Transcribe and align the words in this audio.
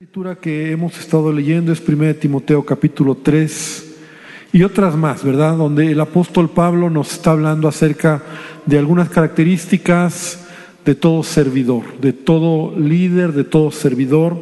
La 0.00 0.04
escritura 0.04 0.36
que 0.36 0.70
hemos 0.70 0.96
estado 0.96 1.32
leyendo 1.32 1.72
es 1.72 1.82
1 1.84 2.14
Timoteo 2.14 2.64
capítulo 2.64 3.16
3 3.16 3.96
y 4.52 4.62
otras 4.62 4.94
más, 4.94 5.24
¿verdad? 5.24 5.56
Donde 5.56 5.90
el 5.90 6.00
apóstol 6.00 6.50
Pablo 6.50 6.88
nos 6.88 7.14
está 7.14 7.32
hablando 7.32 7.66
acerca 7.66 8.22
de 8.64 8.78
algunas 8.78 9.08
características 9.08 10.46
de 10.84 10.94
todo 10.94 11.24
servidor, 11.24 11.98
de 12.00 12.12
todo 12.12 12.78
líder, 12.78 13.32
de 13.32 13.42
todo 13.42 13.72
servidor. 13.72 14.38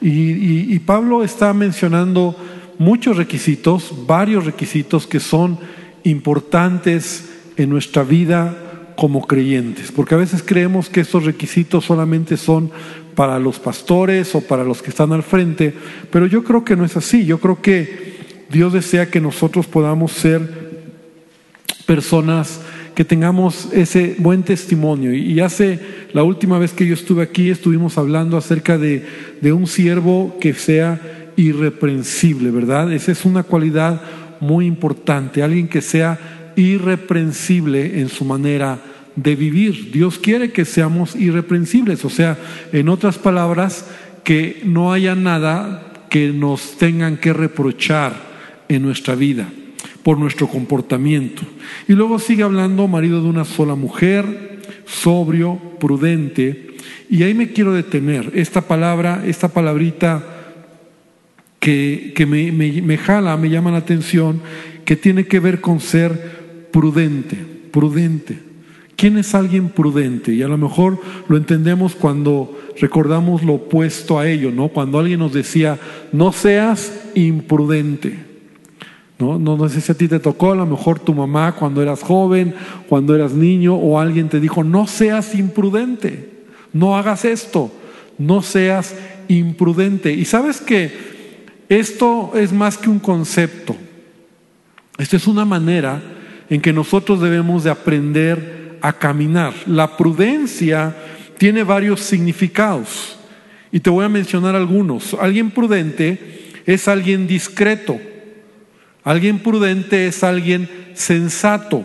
Y, 0.00 0.72
y 0.72 0.78
Pablo 0.78 1.24
está 1.24 1.52
mencionando 1.52 2.36
muchos 2.78 3.16
requisitos, 3.16 3.92
varios 4.06 4.46
requisitos 4.46 5.08
que 5.08 5.18
son 5.18 5.58
importantes 6.04 7.28
en 7.56 7.70
nuestra 7.70 8.04
vida 8.04 8.92
como 8.94 9.26
creyentes, 9.26 9.90
porque 9.90 10.14
a 10.14 10.18
veces 10.18 10.44
creemos 10.44 10.88
que 10.88 11.00
estos 11.00 11.24
requisitos 11.24 11.84
solamente 11.84 12.36
son 12.36 12.70
para 13.16 13.40
los 13.40 13.58
pastores 13.58 14.32
o 14.34 14.42
para 14.42 14.62
los 14.62 14.82
que 14.82 14.90
están 14.90 15.12
al 15.12 15.24
frente, 15.24 15.74
pero 16.10 16.26
yo 16.26 16.44
creo 16.44 16.64
que 16.64 16.76
no 16.76 16.84
es 16.84 16.96
así, 16.96 17.24
yo 17.24 17.38
creo 17.38 17.60
que 17.60 18.14
Dios 18.50 18.72
desea 18.72 19.10
que 19.10 19.20
nosotros 19.20 19.66
podamos 19.66 20.12
ser 20.12 20.66
personas 21.86 22.60
que 22.94 23.04
tengamos 23.04 23.68
ese 23.72 24.16
buen 24.18 24.42
testimonio. 24.42 25.12
Y 25.14 25.40
hace 25.40 25.80
la 26.12 26.22
última 26.22 26.58
vez 26.58 26.72
que 26.72 26.86
yo 26.86 26.94
estuve 26.94 27.22
aquí 27.22 27.50
estuvimos 27.50 27.98
hablando 27.98 28.36
acerca 28.36 28.78
de, 28.78 29.04
de 29.40 29.52
un 29.52 29.66
siervo 29.66 30.36
que 30.40 30.54
sea 30.54 31.32
irreprensible, 31.36 32.50
¿verdad? 32.50 32.92
Esa 32.92 33.12
es 33.12 33.24
una 33.24 33.42
cualidad 33.42 34.00
muy 34.40 34.66
importante, 34.66 35.42
alguien 35.42 35.68
que 35.68 35.80
sea 35.80 36.52
irreprensible 36.56 38.00
en 38.00 38.08
su 38.08 38.24
manera 38.24 38.78
de 39.16 39.34
vivir. 39.34 39.90
Dios 39.90 40.18
quiere 40.18 40.52
que 40.52 40.64
seamos 40.64 41.16
irreprensibles, 41.16 42.04
o 42.04 42.10
sea, 42.10 42.38
en 42.72 42.88
otras 42.88 43.18
palabras, 43.18 43.86
que 44.22 44.60
no 44.64 44.92
haya 44.92 45.14
nada 45.14 46.06
que 46.10 46.32
nos 46.32 46.76
tengan 46.78 47.16
que 47.16 47.32
reprochar 47.32 48.14
en 48.68 48.82
nuestra 48.82 49.14
vida 49.14 49.48
por 50.02 50.18
nuestro 50.18 50.46
comportamiento. 50.46 51.42
Y 51.88 51.94
luego 51.94 52.18
sigue 52.18 52.42
hablando 52.42 52.86
marido 52.86 53.22
de 53.22 53.28
una 53.28 53.44
sola 53.44 53.74
mujer, 53.74 54.60
sobrio, 54.84 55.60
prudente, 55.80 56.76
y 57.10 57.22
ahí 57.22 57.34
me 57.34 57.52
quiero 57.52 57.72
detener. 57.72 58.30
Esta 58.34 58.60
palabra, 58.62 59.22
esta 59.26 59.48
palabrita 59.48 60.24
que, 61.58 62.14
me 62.26 62.98
jala, 62.98 63.36
me 63.36 63.50
llama 63.50 63.72
la 63.72 63.78
atención, 63.78 64.40
que 64.84 64.96
tiene 64.96 65.26
que 65.26 65.40
ver 65.40 65.60
con 65.60 65.80
ser 65.80 66.68
prudente, 66.70 67.36
prudente. 67.72 68.45
¿Quién 68.96 69.18
es 69.18 69.34
alguien 69.34 69.68
prudente? 69.68 70.32
Y 70.32 70.42
a 70.42 70.48
lo 70.48 70.56
mejor 70.56 70.98
lo 71.28 71.36
entendemos 71.36 71.94
cuando 71.94 72.58
recordamos 72.80 73.42
lo 73.42 73.54
opuesto 73.54 74.18
a 74.18 74.26
ello, 74.26 74.50
¿no? 74.50 74.68
Cuando 74.68 74.98
alguien 74.98 75.20
nos 75.20 75.34
decía, 75.34 75.78
no 76.12 76.32
seas 76.32 76.92
imprudente. 77.14 78.24
¿No? 79.18 79.38
No, 79.38 79.56
no 79.56 79.68
sé 79.68 79.80
si 79.80 79.92
a 79.92 79.94
ti 79.94 80.08
te 80.08 80.18
tocó, 80.18 80.52
a 80.52 80.56
lo 80.56 80.66
mejor 80.66 80.98
tu 80.98 81.14
mamá 81.14 81.52
cuando 81.52 81.82
eras 81.82 82.02
joven, 82.02 82.54
cuando 82.86 83.14
eras 83.14 83.32
niño, 83.32 83.74
o 83.74 83.98
alguien 83.98 84.28
te 84.28 84.40
dijo, 84.40 84.62
no 84.62 84.86
seas 84.86 85.34
imprudente, 85.34 86.44
no 86.74 86.98
hagas 86.98 87.24
esto, 87.24 87.70
no 88.18 88.42
seas 88.42 88.94
imprudente. 89.28 90.12
Y 90.12 90.26
sabes 90.26 90.60
que 90.60 90.92
esto 91.70 92.32
es 92.34 92.52
más 92.52 92.76
que 92.76 92.90
un 92.90 92.98
concepto, 92.98 93.74
esto 94.98 95.16
es 95.16 95.26
una 95.26 95.46
manera 95.46 96.02
en 96.50 96.60
que 96.60 96.74
nosotros 96.74 97.20
debemos 97.20 97.64
de 97.64 97.70
aprender 97.70 98.65
a 98.86 98.92
caminar. 98.92 99.52
La 99.66 99.96
prudencia 99.96 100.94
tiene 101.38 101.64
varios 101.64 102.00
significados 102.02 103.18
y 103.72 103.80
te 103.80 103.90
voy 103.90 104.04
a 104.04 104.08
mencionar 104.08 104.54
algunos. 104.54 105.14
Alguien 105.14 105.50
prudente 105.50 106.52
es 106.66 106.86
alguien 106.86 107.26
discreto. 107.26 107.98
Alguien 109.02 109.40
prudente 109.40 110.06
es 110.06 110.22
alguien 110.22 110.68
sensato. 110.94 111.84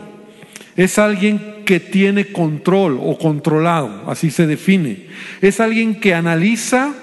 Es 0.76 0.96
alguien 0.96 1.64
que 1.66 1.80
tiene 1.80 2.26
control 2.26 2.98
o 3.02 3.18
controlado, 3.18 4.04
así 4.06 4.30
se 4.30 4.46
define. 4.46 5.06
Es 5.40 5.58
alguien 5.58 5.98
que 5.98 6.14
analiza 6.14 6.94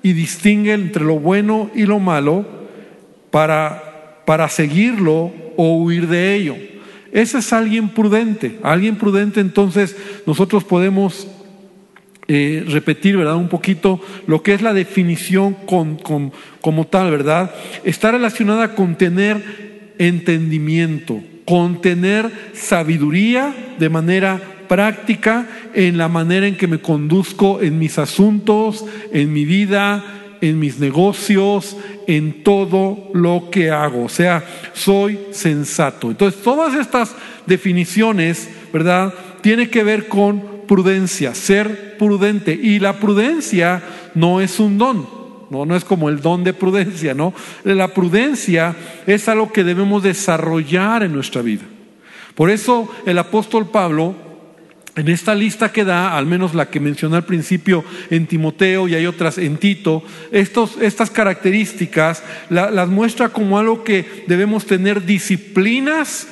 y 0.00 0.12
distingue 0.12 0.74
entre 0.74 1.04
lo 1.04 1.18
bueno 1.18 1.72
y 1.74 1.86
lo 1.86 1.98
malo 1.98 2.46
para, 3.32 4.22
para 4.24 4.48
seguirlo 4.48 5.32
o 5.56 5.76
huir 5.78 6.06
de 6.06 6.34
ello. 6.36 6.69
Ese 7.12 7.38
es 7.38 7.52
alguien 7.52 7.90
prudente. 7.90 8.58
Alguien 8.62 8.96
prudente 8.96 9.40
entonces 9.40 9.96
nosotros 10.26 10.64
podemos 10.64 11.26
eh, 12.28 12.64
repetir, 12.68 13.16
¿verdad? 13.16 13.36
Un 13.36 13.48
poquito 13.48 14.00
lo 14.26 14.42
que 14.42 14.54
es 14.54 14.62
la 14.62 14.72
definición 14.72 15.56
como 15.64 16.86
tal, 16.86 17.10
¿verdad? 17.10 17.52
Está 17.82 18.12
relacionada 18.12 18.74
con 18.74 18.96
tener 18.96 19.94
entendimiento, 19.98 21.20
con 21.44 21.80
tener 21.80 22.30
sabiduría 22.54 23.54
de 23.78 23.88
manera 23.88 24.40
práctica 24.68 25.48
en 25.74 25.98
la 25.98 26.06
manera 26.06 26.46
en 26.46 26.56
que 26.56 26.68
me 26.68 26.78
conduzco 26.78 27.60
en 27.60 27.80
mis 27.80 27.98
asuntos, 27.98 28.84
en 29.12 29.32
mi 29.32 29.44
vida, 29.44 30.19
en 30.40 30.58
mis 30.58 30.78
negocios, 30.78 31.76
en 32.06 32.42
todo 32.42 33.10
lo 33.14 33.48
que 33.50 33.70
hago. 33.70 34.04
O 34.04 34.08
sea, 34.08 34.44
soy 34.72 35.18
sensato. 35.32 36.10
Entonces, 36.10 36.42
todas 36.42 36.74
estas 36.74 37.14
definiciones, 37.46 38.48
¿verdad? 38.72 39.14
Tiene 39.40 39.70
que 39.70 39.84
ver 39.84 40.08
con 40.08 40.42
prudencia, 40.66 41.34
ser 41.34 41.96
prudente. 41.98 42.52
Y 42.52 42.78
la 42.78 42.94
prudencia 42.94 43.82
no 44.14 44.40
es 44.40 44.60
un 44.60 44.78
don. 44.78 45.20
No, 45.50 45.66
no 45.66 45.74
es 45.74 45.84
como 45.84 46.08
el 46.08 46.20
don 46.20 46.44
de 46.44 46.52
prudencia, 46.52 47.12
¿no? 47.12 47.34
La 47.64 47.88
prudencia 47.88 48.76
es 49.06 49.28
algo 49.28 49.52
que 49.52 49.64
debemos 49.64 50.02
desarrollar 50.02 51.02
en 51.02 51.12
nuestra 51.12 51.42
vida. 51.42 51.64
Por 52.36 52.50
eso 52.50 52.88
el 53.04 53.18
apóstol 53.18 53.68
Pablo 53.68 54.14
en 54.96 55.08
esta 55.08 55.34
lista 55.34 55.72
que 55.72 55.84
da, 55.84 56.16
al 56.16 56.26
menos 56.26 56.54
la 56.54 56.68
que 56.68 56.80
mencioné 56.80 57.16
al 57.16 57.24
principio 57.24 57.84
en 58.10 58.26
Timoteo 58.26 58.88
y 58.88 58.94
hay 58.94 59.06
otras 59.06 59.38
en 59.38 59.56
Tito, 59.56 60.02
estos, 60.32 60.76
estas 60.80 61.10
características 61.10 62.22
la, 62.48 62.70
las 62.70 62.88
muestra 62.88 63.28
como 63.28 63.58
algo 63.58 63.84
que 63.84 64.24
debemos 64.26 64.66
tener 64.66 65.04
disciplinas 65.04 66.26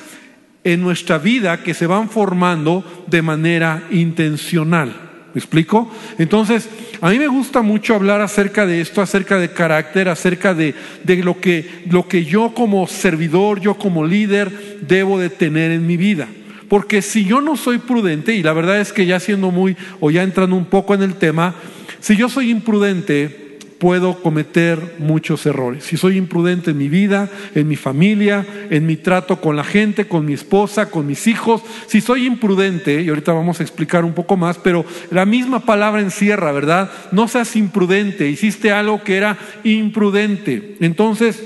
en 0.63 0.81
nuestra 0.81 1.17
vida 1.17 1.63
que 1.63 1.73
se 1.73 1.87
van 1.87 2.09
formando 2.09 3.05
de 3.07 3.21
manera 3.21 3.83
intencional. 3.91 5.09
¿Me 5.33 5.39
explico? 5.39 5.91
Entonces, 6.17 6.67
a 7.01 7.11
mí 7.11 7.19
me 7.19 7.27
gusta 7.27 7.61
mucho 7.61 7.95
hablar 7.95 8.19
acerca 8.19 8.65
de 8.65 8.81
esto, 8.81 9.01
acerca 9.01 9.37
de 9.37 9.51
carácter, 9.51 10.09
acerca 10.09 10.53
de, 10.53 10.73
de 11.03 11.17
lo, 11.17 11.39
que, 11.39 11.85
lo 11.89 12.07
que 12.07 12.25
yo 12.25 12.53
como 12.53 12.87
servidor, 12.87 13.61
yo 13.61 13.75
como 13.75 14.05
líder 14.05 14.79
debo 14.81 15.19
de 15.19 15.29
tener 15.29 15.71
en 15.71 15.85
mi 15.85 15.97
vida. 15.97 16.27
Porque 16.69 17.01
si 17.01 17.25
yo 17.25 17.41
no 17.41 17.57
soy 17.57 17.79
prudente, 17.79 18.35
y 18.35 18.43
la 18.43 18.53
verdad 18.53 18.79
es 18.79 18.93
que 18.93 19.05
ya 19.05 19.19
siendo 19.19 19.51
muy, 19.51 19.75
o 19.99 20.11
ya 20.11 20.23
entrando 20.23 20.55
un 20.55 20.65
poco 20.65 20.93
en 20.93 21.01
el 21.01 21.15
tema, 21.15 21.55
si 21.99 22.15
yo 22.15 22.29
soy 22.29 22.51
imprudente, 22.51 23.49
puedo 23.79 24.21
cometer 24.21 24.95
muchos 24.99 25.45
errores. 25.45 25.85
Si 25.85 25.97
soy 25.97 26.17
imprudente 26.17 26.71
en 26.71 26.77
mi 26.77 26.89
vida, 26.89 27.29
en 27.55 27.67
mi 27.67 27.75
familia, 27.75 28.45
en 28.69 28.85
mi 28.85 28.97
trato 28.97 29.41
con 29.41 29.55
la 29.55 29.63
gente, 29.63 30.05
con 30.05 30.25
mi 30.25 30.33
esposa, 30.33 30.91
con 30.91 31.07
mis 31.07 31.25
hijos, 31.27 31.61
si 31.87 32.01
soy 32.01 32.27
imprudente, 32.27 33.01
y 33.01 33.09
ahorita 33.09 33.31
vamos 33.31 33.59
a 33.59 33.63
explicar 33.63 34.05
un 34.05 34.13
poco 34.13 34.37
más, 34.37 34.57
pero 34.57 34.85
la 35.09 35.25
misma 35.25 35.61
palabra 35.61 36.01
encierra, 36.01 36.51
¿verdad? 36.51 36.91
No 37.11 37.27
seas 37.27 37.55
imprudente, 37.55 38.29
hiciste 38.29 38.71
algo 38.71 39.01
que 39.03 39.15
era 39.15 39.37
imprudente. 39.63 40.75
Entonces, 40.81 41.41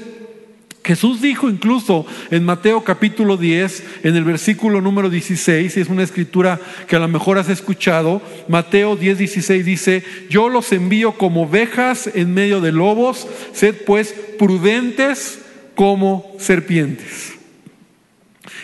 Jesús 0.84 1.22
dijo 1.22 1.50
incluso 1.50 2.06
en 2.30 2.44
Mateo 2.44 2.84
capítulo 2.84 3.38
10, 3.38 3.84
en 4.04 4.16
el 4.18 4.26
versículo 4.26 4.82
número 4.82 5.10
16, 5.10 5.78
y 5.78 5.80
es 5.80 5.88
una 5.88 6.04
escritura 6.04 6.60
que 6.88 6.98
a 6.98 7.00
lo 7.00 7.08
mejor 7.08 7.38
has 7.38 7.48
escuchado, 7.48 8.22
Mateo 8.50 8.98
10, 8.98 9.18
16 9.18 9.66
dice, 9.66 10.04
yo 10.30 10.50
los 10.50 10.74
envío 10.74 11.14
como 11.14 11.44
ovejas 11.44 12.10
en 12.14 12.34
medio 12.34 12.60
de 12.60 12.74
lobos, 12.74 13.28
sed 13.54 13.76
pues 13.86 14.14
prudentes 14.38 15.40
como 15.76 16.36
serpientes. 16.38 17.34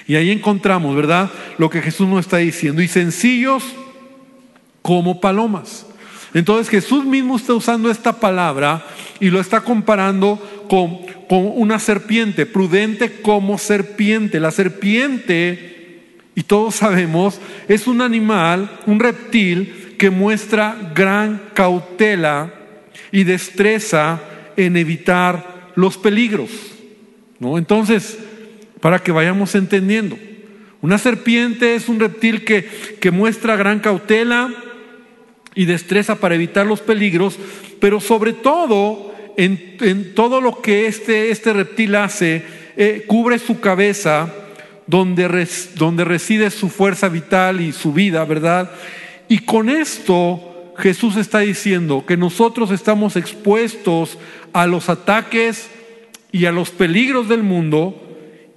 Y 0.06 0.16
ahí 0.16 0.32
encontramos, 0.32 0.96
¿verdad? 0.96 1.32
Lo 1.58 1.70
que 1.70 1.82
Jesús 1.82 2.08
nos 2.08 2.20
está 2.20 2.38
diciendo, 2.38 2.82
y 2.82 2.90
sencillos 2.90 3.64
como 4.82 5.22
palomas. 5.22 5.86
Entonces 6.34 6.70
Jesús 6.70 7.06
mismo 7.06 7.38
está 7.38 7.54
usando 7.54 7.90
esta 7.90 8.20
palabra 8.20 8.86
y 9.20 9.30
lo 9.30 9.40
está 9.40 9.62
comparando 9.62 10.66
con, 10.70 11.00
con, 11.30 11.52
una 11.56 11.80
serpiente, 11.80 12.46
prudente 12.46 13.22
como 13.22 13.58
serpiente. 13.58 14.42
La 14.42 14.52
serpiente, 14.52 16.02
y 16.36 16.44
todos 16.44 16.76
sabemos, 16.76 17.40
es 17.70 17.88
un 17.88 18.02
animal, 18.02 18.80
un 18.86 19.00
reptil 19.00 19.96
que 19.98 20.10
muestra 20.10 20.76
gran 20.94 21.42
cautela 21.54 22.54
y 23.12 23.24
destreza 23.24 24.20
en 24.58 24.76
evitar 24.76 25.72
los 25.76 25.98
peligros. 25.98 26.50
¿no? 27.40 27.58
Entonces, 27.58 28.20
para 28.82 29.00
que 29.00 29.14
vayamos 29.14 29.56
entendiendo, 29.56 30.18
una 30.82 30.98
serpiente 30.98 31.76
es 31.76 31.88
un 31.88 32.02
reptil 32.02 32.44
que, 32.44 32.68
que 33.00 33.12
muestra 33.12 33.56
gran 33.56 33.80
cautela, 33.80 34.54
y 35.56 35.66
destreza 35.66 36.16
para 36.16 36.36
evitar 36.36 36.66
los 36.66 36.80
peligros, 36.80 37.38
pero 37.80 38.00
sobre 38.00 38.34
todo 38.34 39.09
en, 39.40 40.14
todo 40.14 40.42
lo 40.42 40.62
que 40.62 40.88
este, 40.88 41.32
este 41.32 41.54
reptil 41.54 41.96
hace, 41.96 42.44
eh, 42.76 43.06
cubre 43.08 43.40
su 43.40 43.60
cabeza 43.60 44.34
donde, 44.86 45.48
donde 45.76 46.04
reside 46.04 46.50
su 46.50 46.70
fuerza 46.70 47.08
vital 47.08 47.62
y 47.62 47.72
su 47.72 47.94
vida, 47.94 48.26
¿verdad? 48.26 48.72
Y 49.30 49.40
con 49.40 49.70
esto 49.70 50.74
Jesús 50.78 51.16
está 51.16 51.40
diciendo 51.40 52.06
que 52.06 52.18
nosotros 52.18 52.72
estamos 52.72 53.16
expuestos 53.16 54.18
a 54.52 54.68
los 54.68 54.90
ataques 54.90 55.70
y 56.32 56.46
a 56.46 56.52
los 56.52 56.72
peligros 56.72 57.30
del 57.30 57.44
mundo 57.44 57.96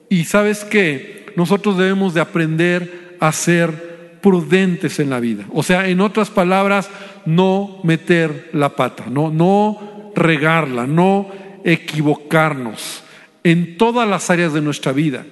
y 0.09 0.25
sabes 0.25 0.65
qué, 0.65 1.27
nosotros 1.37 1.79
debemos 1.79 2.13
de 2.15 2.21
aprender 2.21 3.17
a 3.21 3.31
ser 3.33 4.19
prudentes 4.21 4.99
en 4.99 5.11
la 5.11 5.21
vida. 5.21 5.45
O 5.53 5.63
sea, 5.63 5.89
en 5.89 6.01
otras 6.01 6.31
palabras, 6.31 6.89
no 7.25 7.79
meter 7.83 8.51
la 8.53 8.71
pata, 8.77 9.05
no, 9.11 9.31
no 9.31 9.92
regarla, 10.15 10.87
no 10.87 11.31
equivocarnos 11.65 13.03
en 13.45 13.77
todas 13.77 14.09
las 14.09 14.31
áreas 14.31 14.53
de 14.53 14.61
nuestra 14.61 14.93
vida, 14.93 15.25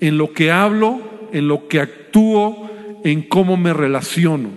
en 0.00 0.18
lo 0.18 0.32
que 0.32 0.50
hablo, 0.50 1.00
en 1.32 1.48
lo 1.48 1.68
que 1.68 1.80
actúo, 1.80 2.70
en 3.04 3.22
cómo 3.22 3.56
me 3.56 3.72
relaciono. 3.72 4.50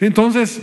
Entonces, 0.00 0.60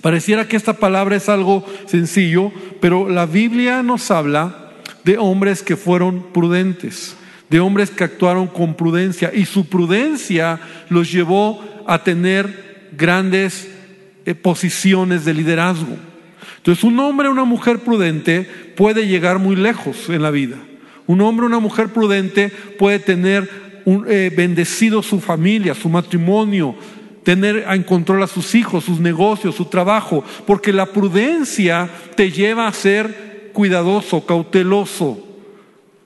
pareciera 0.00 0.48
que 0.48 0.56
esta 0.56 0.74
palabra 0.74 1.16
es 1.16 1.28
algo 1.28 1.64
sencillo, 1.86 2.52
pero 2.80 3.08
la 3.08 3.26
Biblia 3.26 3.82
nos 3.82 4.10
habla 4.10 4.72
de 5.04 5.18
hombres 5.18 5.62
que 5.62 5.76
fueron 5.76 6.32
prudentes, 6.32 7.16
de 7.50 7.60
hombres 7.60 7.90
que 7.90 8.04
actuaron 8.04 8.46
con 8.46 8.74
prudencia 8.74 9.30
y 9.34 9.44
su 9.44 9.68
prudencia 9.68 10.60
los 10.88 11.12
llevó 11.12 11.62
a 11.86 12.02
tener 12.02 12.88
grandes 12.96 13.68
eh, 14.24 14.34
posiciones 14.34 15.24
de 15.24 15.34
liderazgo. 15.34 15.96
Entonces 16.64 16.82
un 16.82 16.98
hombre 16.98 17.28
o 17.28 17.30
una 17.30 17.44
mujer 17.44 17.80
prudente 17.80 18.48
puede 18.74 19.06
llegar 19.06 19.38
muy 19.38 19.54
lejos 19.54 20.08
en 20.08 20.22
la 20.22 20.30
vida. 20.30 20.56
Un 21.06 21.20
hombre 21.20 21.44
o 21.44 21.46
una 21.46 21.58
mujer 21.58 21.90
prudente 21.90 22.50
puede 22.78 23.00
tener 23.00 23.82
un, 23.84 24.06
eh, 24.08 24.32
bendecido 24.34 25.02
su 25.02 25.20
familia, 25.20 25.74
su 25.74 25.90
matrimonio, 25.90 26.74
tener 27.22 27.66
en 27.68 27.82
control 27.82 28.22
a 28.22 28.26
sus 28.26 28.54
hijos, 28.54 28.84
sus 28.84 28.98
negocios, 28.98 29.56
su 29.56 29.66
trabajo, 29.66 30.24
porque 30.46 30.72
la 30.72 30.86
prudencia 30.86 31.86
te 32.16 32.30
lleva 32.30 32.66
a 32.66 32.72
ser 32.72 33.50
cuidadoso, 33.52 34.24
cauteloso, 34.24 35.22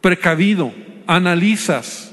precavido, 0.00 0.72
analizas 1.06 2.07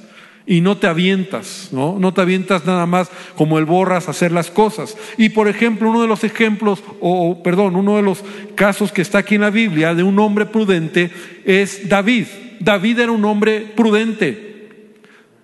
y 0.47 0.61
no 0.61 0.77
te 0.77 0.87
avientas, 0.87 1.69
¿no? 1.71 1.97
No 1.99 2.13
te 2.13 2.21
avientas 2.21 2.65
nada 2.65 2.85
más 2.85 3.09
como 3.35 3.57
el 3.57 3.65
borras 3.65 4.07
a 4.07 4.11
hacer 4.11 4.31
las 4.31 4.51
cosas. 4.51 4.95
Y 5.17 5.29
por 5.29 5.47
ejemplo, 5.47 5.89
uno 5.89 6.01
de 6.01 6.07
los 6.07 6.23
ejemplos, 6.23 6.83
o 6.99 7.41
perdón, 7.41 7.75
uno 7.75 7.95
de 7.95 8.03
los 8.03 8.23
casos 8.55 8.91
que 8.91 9.01
está 9.01 9.19
aquí 9.19 9.35
en 9.35 9.41
la 9.41 9.49
Biblia 9.49 9.95
de 9.95 10.03
un 10.03 10.19
hombre 10.19 10.45
prudente 10.45 11.09
es 11.45 11.89
David. 11.89 12.27
David 12.59 12.99
era 12.99 13.11
un 13.11 13.25
hombre 13.25 13.61
prudente. 13.75 14.45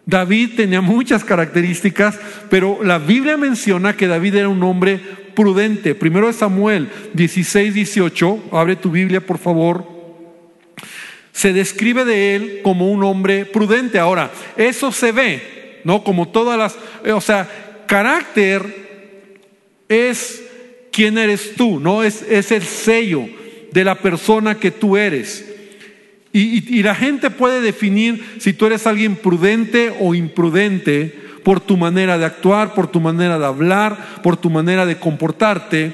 David 0.05 0.51
tenía 0.55 0.81
muchas 0.81 1.23
características, 1.23 2.19
pero 2.49 2.83
la 2.83 2.97
Biblia 2.97 3.37
menciona 3.37 3.95
que 3.95 4.07
David 4.07 4.35
era 4.35 4.49
un 4.49 4.61
hombre 4.63 4.99
prudente. 5.35 5.95
Primero 5.95 6.29
es 6.29 6.37
Samuel 6.37 6.89
16, 7.13 7.73
18. 7.73 8.49
Abre 8.51 8.75
tu 8.75 8.91
Biblia, 8.91 9.25
por 9.25 9.37
favor. 9.37 9.90
Se 11.31 11.53
describe 11.53 12.05
de 12.05 12.35
él 12.35 12.59
como 12.63 12.91
un 12.91 13.03
hombre 13.03 13.45
prudente. 13.45 13.99
Ahora, 13.99 14.31
eso 14.57 14.91
se 14.91 15.11
ve, 15.11 15.79
¿no? 15.83 16.03
Como 16.03 16.29
todas 16.29 16.57
las. 16.57 16.77
O 17.13 17.21
sea, 17.21 17.83
carácter 17.87 18.63
es 19.87 20.43
quién 20.91 21.17
eres 21.17 21.55
tú, 21.55 21.79
¿no? 21.79 22.03
Es, 22.03 22.21
es 22.23 22.51
el 22.51 22.63
sello 22.63 23.27
de 23.71 23.83
la 23.83 23.95
persona 23.95 24.55
que 24.55 24.71
tú 24.71 24.97
eres. 24.97 25.45
Y, 26.33 26.81
la 26.83 26.95
gente 26.95 27.29
puede 27.29 27.59
definir 27.59 28.23
si 28.39 28.53
tú 28.53 28.65
eres 28.65 28.87
alguien 28.87 29.17
prudente 29.17 29.93
o 29.99 30.15
imprudente 30.15 31.13
por 31.43 31.59
tu 31.59 31.75
manera 31.75 32.17
de 32.17 32.25
actuar, 32.25 32.73
por 32.73 32.87
tu 32.87 33.01
manera 33.01 33.37
de 33.37 33.45
hablar, 33.45 34.21
por 34.23 34.37
tu 34.37 34.49
manera 34.49 34.85
de 34.85 34.97
comportarte. 34.97 35.91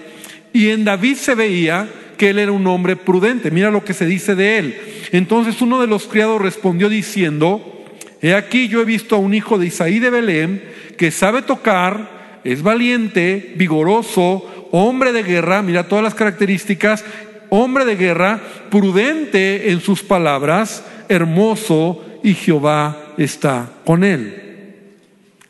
Y 0.54 0.70
en 0.70 0.84
David 0.84 1.16
se 1.16 1.34
veía 1.34 1.90
que 2.18 2.32
él 2.32 2.40
era 2.40 2.52
un 2.52 2.68
hombre 2.68 2.96
prudente. 2.96 3.52
Mira 3.52 3.72
lo 3.72 3.84
que 3.84 3.94
se 3.94 4.06
dice 4.06 4.36
de 4.36 4.58
él. 4.58 4.82
Entonces 5.12 5.62
uno 5.62 5.80
de 5.80 5.88
los 5.88 6.08
criados 6.08 6.42
respondió 6.42 6.90
diciendo, 6.90 7.86
he 8.22 8.34
aquí 8.34 8.68
yo 8.68 8.82
he 8.82 8.86
visto 8.86 9.16
a 9.16 9.20
un 9.20 9.34
hijo 9.34 9.58
de 9.58 9.68
Isaí 9.68 10.00
de 10.00 10.10
Belén 10.10 10.64
que 10.98 11.12
sabe 11.12 11.44
tocar, 11.44 12.42
es 12.44 12.64
valiente, 12.64 13.54
vigoroso, 13.56 14.70
hombre 14.72 15.14
de 15.14 15.24
guerra, 15.24 15.62
mira 15.62 15.88
todas 15.88 16.04
las 16.04 16.16
características, 16.16 17.06
hombre 17.50 17.86
de 17.86 17.96
guerra, 17.96 18.42
prudente 18.70 19.72
en 19.72 19.80
sus 19.80 20.04
palabras, 20.04 20.84
hermoso, 21.08 22.04
y 22.24 22.34
Jehová 22.34 23.14
está 23.18 23.72
con 23.86 24.04
él. 24.04 24.44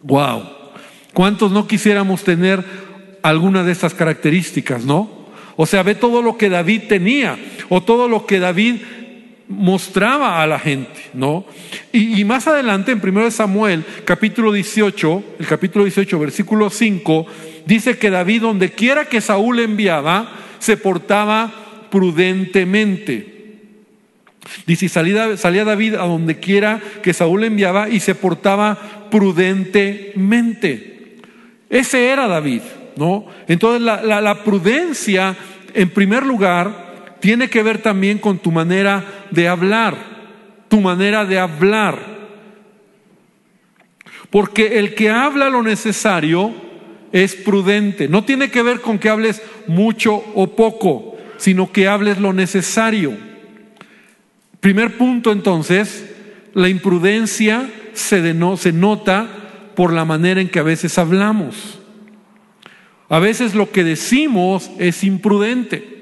Wow. 0.01 0.43
¿Cuántos 1.13 1.51
no 1.51 1.67
quisiéramos 1.67 2.23
tener 2.23 2.63
alguna 3.23 3.63
de 3.63 3.71
estas 3.71 3.93
características, 3.93 4.85
no? 4.85 5.16
O 5.57 5.65
sea, 5.65 5.83
ve 5.83 5.95
todo 5.95 6.21
lo 6.21 6.37
que 6.37 6.49
David 6.49 6.83
tenía 6.87 7.37
o 7.67 7.81
todo 7.81 8.07
lo 8.07 8.25
que 8.25 8.39
David 8.39 8.75
mostraba 9.47 10.41
a 10.41 10.47
la 10.47 10.59
gente, 10.59 11.09
¿no? 11.13 11.45
Y, 11.91 12.23
más 12.25 12.47
adelante, 12.47 12.91
en 12.91 13.01
1 13.03 13.31
Samuel, 13.31 13.83
capítulo 14.05 14.51
18, 14.51 15.23
el 15.39 15.47
capítulo 15.47 15.85
18, 15.85 16.19
versículo 16.19 16.69
5, 16.69 17.25
dice 17.65 17.97
que 17.97 18.11
David, 18.11 18.41
donde 18.41 18.71
quiera 18.71 19.05
que 19.05 19.19
Saúl 19.19 19.59
enviaba, 19.59 20.31
se 20.59 20.77
portaba 20.77 21.87
prudentemente. 21.89 23.33
Dice, 24.67 24.89
salía, 24.89 25.37
salía 25.37 25.65
David 25.65 25.95
a 25.95 26.03
donde 26.03 26.39
quiera 26.39 26.79
que 27.01 27.13
Saúl 27.13 27.45
enviaba 27.45 27.89
y 27.89 27.99
se 27.99 28.13
portaba 28.13 29.07
prudentemente. 29.09 31.17
Ese 31.69 32.09
era 32.09 32.27
David, 32.27 32.61
¿no? 32.97 33.25
Entonces 33.47 33.81
la, 33.81 34.01
la 34.21 34.43
prudencia, 34.43 35.35
en 35.73 35.89
primer 35.89 36.25
lugar, 36.25 37.15
tiene 37.19 37.49
que 37.49 37.63
ver 37.63 37.81
también 37.81 38.17
con 38.17 38.39
tu 38.39 38.51
manera 38.51 39.03
de 39.31 39.47
hablar, 39.47 39.95
tu 40.67 40.81
manera 40.81 41.25
de 41.25 41.39
hablar. 41.39 42.17
Porque 44.29 44.79
el 44.79 44.93
que 44.93 45.09
habla 45.09 45.49
lo 45.49 45.63
necesario 45.63 46.53
es 47.11 47.35
prudente. 47.35 48.09
No 48.09 48.25
tiene 48.25 48.51
que 48.51 48.61
ver 48.61 48.81
con 48.81 48.99
que 48.99 49.09
hables 49.09 49.41
mucho 49.67 50.15
o 50.35 50.47
poco 50.55 51.17
sino 51.37 51.71
que 51.71 51.87
hables 51.87 52.19
lo 52.19 52.33
necesario. 52.33 53.13
Primer 54.59 54.97
punto 54.97 55.31
entonces, 55.31 56.05
la 56.53 56.67
imprudencia 56.67 57.69
se, 57.93 58.35
se 58.57 58.71
nota 58.73 59.27
por 59.75 59.93
la 59.93 60.05
manera 60.05 60.41
en 60.41 60.49
que 60.49 60.59
a 60.59 60.63
veces 60.63 60.97
hablamos. 60.97 61.79
A 63.09 63.19
veces 63.19 63.55
lo 63.55 63.71
que 63.71 63.83
decimos 63.83 64.69
es 64.79 65.03
imprudente. 65.03 65.97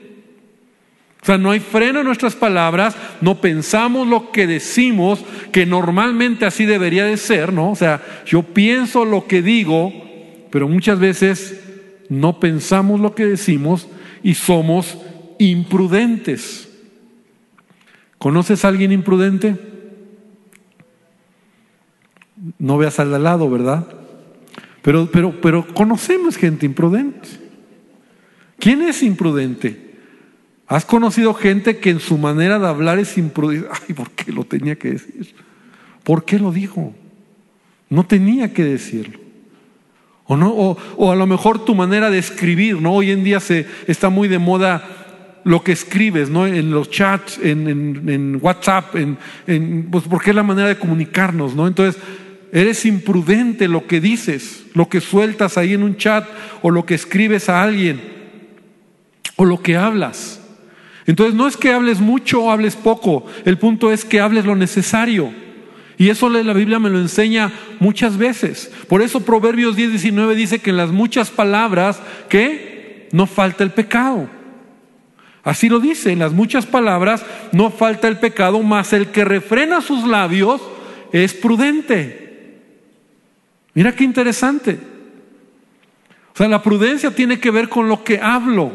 O 1.21 1.25
sea, 1.25 1.37
no 1.39 1.51
hay 1.51 1.59
freno 1.59 1.99
en 2.01 2.05
nuestras 2.05 2.35
palabras, 2.35 2.95
no 3.19 3.41
pensamos 3.41 4.07
lo 4.07 4.31
que 4.31 4.45
decimos, 4.45 5.25
que 5.51 5.65
normalmente 5.65 6.45
así 6.45 6.65
debería 6.65 7.05
de 7.05 7.17
ser, 7.17 7.51
¿no? 7.51 7.71
O 7.71 7.75
sea, 7.75 8.01
yo 8.27 8.43
pienso 8.43 9.05
lo 9.05 9.25
que 9.25 9.41
digo, 9.41 9.91
pero 10.51 10.67
muchas 10.67 10.99
veces 10.99 11.59
no 12.09 12.39
pensamos 12.39 12.99
lo 12.99 13.15
que 13.15 13.25
decimos 13.25 13.87
y 14.21 14.35
somos 14.35 14.99
imprudentes. 15.39 16.69
¿Conoces 18.19 18.63
a 18.63 18.67
alguien 18.67 18.91
imprudente? 18.91 19.55
No 22.59 22.77
veas 22.77 22.99
al 22.99 23.23
lado, 23.23 23.49
¿verdad? 23.49 23.87
Pero, 24.85 25.09
pero, 25.11 25.41
pero 25.41 25.65
conocemos 25.73 26.37
gente 26.37 26.67
imprudente. 26.67 27.27
¿Quién 28.59 28.83
es 28.83 29.01
imprudente? 29.01 29.95
¿Has 30.67 30.85
conocido 30.85 31.33
gente 31.33 31.77
que 31.77 31.89
en 31.89 31.99
su 31.99 32.19
manera 32.19 32.59
de 32.59 32.67
hablar 32.67 32.99
es 32.99 33.17
imprudente? 33.17 33.67
Ay, 33.71 33.95
¿por 33.95 34.11
qué 34.11 34.31
lo 34.31 34.43
tenía 34.43 34.75
que 34.75 34.91
decir? 34.91 35.33
¿Por 36.03 36.23
qué 36.23 36.37
lo 36.37 36.51
dijo? 36.51 36.93
No 37.89 38.05
tenía 38.05 38.53
que 38.53 38.63
decirlo. 38.63 39.17
O, 40.25 40.37
no, 40.37 40.51
o, 40.51 41.11
a 41.11 41.15
lo 41.15 41.25
mejor 41.25 41.65
tu 41.65 41.73
manera 41.73 42.11
de 42.11 42.19
escribir, 42.19 42.79
¿no? 42.79 42.93
Hoy 42.93 43.09
en 43.09 43.23
día 43.23 43.39
se 43.39 43.65
está 43.87 44.09
muy 44.09 44.27
de 44.27 44.37
moda 44.37 45.41
lo 45.45 45.63
que 45.63 45.71
escribes, 45.71 46.29
¿no? 46.29 46.45
En 46.45 46.69
los 46.69 46.91
chats, 46.91 47.39
en, 47.41 48.37
WhatsApp, 48.39 48.95
en, 48.95 49.87
pues 49.89 50.03
porque 50.07 50.29
es 50.29 50.35
la 50.35 50.43
manera 50.43 50.67
de 50.67 50.77
comunicarnos, 50.77 51.55
¿no? 51.55 51.65
Entonces, 51.65 51.99
eres 52.55 52.85
imprudente 52.85 53.67
lo 53.67 53.85
que 53.85 53.99
dices, 53.99 54.65
lo 54.73 54.87
que 54.87 55.01
sueltas 55.01 55.57
ahí 55.57 55.73
en 55.73 55.83
un 55.83 55.97
chat, 55.97 56.25
o 56.61 56.71
lo 56.71 56.85
que 56.85 56.95
escribes 56.95 57.49
a 57.49 57.61
alguien, 57.61 58.01
o 59.35 59.43
lo 59.43 59.61
que 59.61 59.75
hablas. 59.75 60.41
Entonces, 61.05 61.35
no 61.35 61.47
es 61.47 61.57
que 61.57 61.73
hables 61.73 61.99
mucho 61.99 62.43
o 62.43 62.51
hables 62.51 62.77
poco, 62.77 63.25
el 63.43 63.57
punto 63.57 63.91
es 63.91 64.05
que 64.05 64.21
hables 64.21 64.45
lo 64.45 64.55
necesario. 64.55 65.33
Y 65.97 66.09
eso 66.09 66.29
la 66.29 66.53
Biblia 66.53 66.79
me 66.79 66.89
lo 66.89 66.99
enseña 66.99 67.51
muchas 67.79 68.17
veces. 68.17 68.71
Por 68.87 69.01
eso 69.01 69.19
Proverbios 69.19 69.75
10, 69.75 69.89
19 69.91 70.35
dice 70.35 70.59
que 70.59 70.69
en 70.69 70.77
las 70.77 70.91
muchas 70.91 71.31
palabras, 71.31 72.01
¿qué? 72.29 73.09
no 73.11 73.27
falta 73.27 73.63
el 73.63 73.71
pecado. 73.71 74.29
Así 75.43 75.67
lo 75.67 75.79
dice, 75.79 76.11
en 76.11 76.19
las 76.19 76.31
muchas 76.31 76.65
palabras 76.65 77.25
no 77.51 77.69
falta 77.69 78.07
el 78.07 78.17
pecado, 78.17 78.61
mas 78.63 78.93
el 78.93 79.07
que 79.07 79.25
refrena 79.25 79.81
sus 79.81 80.07
labios 80.07 80.61
es 81.11 81.33
prudente. 81.33 82.24
Mira 83.75 83.93
qué 83.93 84.03
interesante. 84.03 84.79
O 86.33 86.37
sea, 86.37 86.47
la 86.47 86.63
prudencia 86.63 87.11
tiene 87.11 87.39
que 87.39 87.51
ver 87.51 87.69
con 87.69 87.87
lo 87.87 88.03
que 88.03 88.19
hablo. 88.19 88.71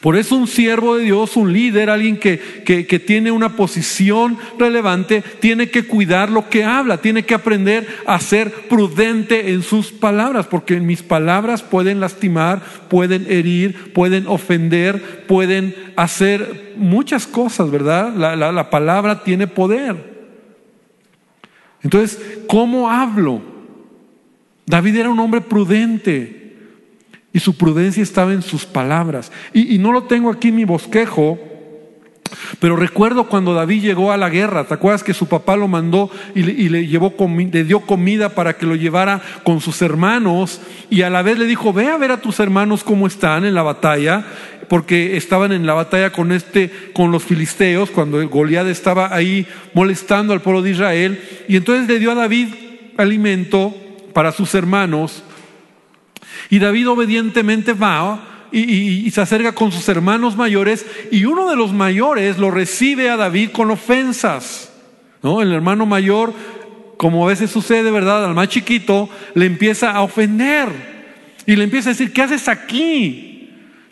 Por 0.00 0.16
eso 0.16 0.36
un 0.36 0.46
siervo 0.46 0.96
de 0.96 1.04
Dios, 1.04 1.36
un 1.36 1.52
líder, 1.52 1.88
alguien 1.88 2.18
que, 2.18 2.38
que, 2.64 2.98
tiene 2.98 3.30
una 3.30 3.56
posición 3.56 4.36
relevante, 4.58 5.22
tiene 5.40 5.70
que 5.70 5.86
cuidar 5.86 6.28
lo 6.30 6.50
que 6.50 6.64
habla, 6.64 6.98
tiene 6.98 7.24
que 7.24 7.34
aprender 7.34 7.86
a 8.06 8.20
ser 8.20 8.52
prudente 8.68 9.52
en 9.52 9.62
sus 9.62 9.90
palabras, 9.90 10.46
porque 10.46 10.78
mis 10.78 11.02
palabras 11.02 11.62
pueden 11.62 12.00
lastimar, 12.00 12.60
pueden 12.90 13.26
herir, 13.30 13.92
pueden 13.94 14.26
ofender, 14.26 15.24
pueden 15.26 15.74
hacer 15.96 16.74
muchas 16.76 17.26
cosas, 17.26 17.70
¿verdad? 17.70 18.14
La, 18.14 18.36
la 18.36 18.70
palabra 18.70 19.24
tiene 19.24 19.46
poder. 19.46 20.11
Entonces, 21.82 22.20
¿cómo 22.46 22.90
hablo? 22.90 23.40
David 24.66 24.96
era 24.96 25.10
un 25.10 25.18
hombre 25.20 25.40
prudente. 25.40 26.42
Y 27.32 27.40
su 27.40 27.56
prudencia 27.56 28.02
estaba 28.02 28.32
en 28.32 28.42
sus 28.42 28.66
palabras. 28.66 29.32
Y, 29.54 29.78
no 29.78 29.92
lo 29.92 30.04
tengo 30.04 30.30
aquí 30.30 30.48
en 30.48 30.56
mi 30.56 30.64
bosquejo, 30.64 31.38
pero 32.60 32.76
recuerdo 32.76 33.28
cuando 33.28 33.54
David 33.54 33.82
llegó 33.82 34.12
a 34.12 34.18
la 34.18 34.28
guerra, 34.28 34.64
¿te 34.64 34.74
acuerdas 34.74 35.02
que 35.02 35.14
su 35.14 35.26
papá 35.26 35.56
lo 35.56 35.66
mandó 35.66 36.10
y 36.34 36.42
le, 36.42 36.86
llevó 36.86 37.14
le 37.28 37.64
dio 37.64 37.80
comida 37.80 38.30
para 38.30 38.56
que 38.56 38.66
lo 38.66 38.74
llevara 38.74 39.22
con 39.44 39.60
sus 39.60 39.80
hermanos 39.82 40.60
y 40.90 41.02
a 41.02 41.10
la 41.10 41.22
vez 41.22 41.38
le 41.38 41.46
dijo, 41.46 41.72
ve 41.72 41.88
a 41.88 41.96
ver 41.96 42.10
a 42.10 42.20
tus 42.20 42.38
hermanos 42.40 42.84
cómo 42.84 43.06
están 43.06 43.44
en 43.44 43.54
la 43.54 43.62
batalla, 43.62 44.26
porque 44.72 45.18
estaban 45.18 45.52
en 45.52 45.66
la 45.66 45.74
batalla 45.74 46.12
con 46.12 46.32
este, 46.32 46.70
con 46.94 47.12
los 47.12 47.22
filisteos, 47.22 47.90
cuando 47.90 48.26
Goliat 48.26 48.66
estaba 48.68 49.14
ahí 49.14 49.46
molestando 49.74 50.32
al 50.32 50.40
pueblo 50.40 50.62
de 50.62 50.70
Israel, 50.70 51.22
y 51.46 51.56
entonces 51.56 51.86
le 51.86 51.98
dio 51.98 52.10
a 52.10 52.14
David 52.14 52.48
alimento 52.96 53.74
para 54.14 54.32
sus 54.32 54.54
hermanos 54.54 55.24
y 56.48 56.58
David 56.58 56.88
obedientemente 56.88 57.74
va 57.74 58.48
y, 58.50 59.10
se 59.10 59.20
acerca 59.20 59.52
con 59.52 59.72
sus 59.72 59.86
hermanos 59.90 60.38
mayores 60.38 60.86
y 61.10 61.26
uno 61.26 61.50
de 61.50 61.56
los 61.56 61.74
mayores 61.74 62.38
lo 62.38 62.50
recibe 62.50 63.10
a 63.10 63.18
David 63.18 63.50
con 63.50 63.70
ofensas. 63.70 64.72
¿no? 65.22 65.42
El 65.42 65.52
hermano 65.52 65.84
mayor, 65.84 66.32
como 66.96 67.26
a 67.26 67.28
veces 67.28 67.50
sucede, 67.50 67.90
¿verdad? 67.90 68.24
Al 68.24 68.34
más 68.34 68.48
chiquito 68.48 69.10
le 69.34 69.44
empieza 69.44 69.90
a 69.90 70.00
ofender 70.00 70.70
y 71.44 71.56
le 71.56 71.64
empieza 71.64 71.90
a 71.90 71.92
decir, 71.92 72.10
¿qué 72.14 72.22
haces 72.22 72.48
aquí? 72.48 73.31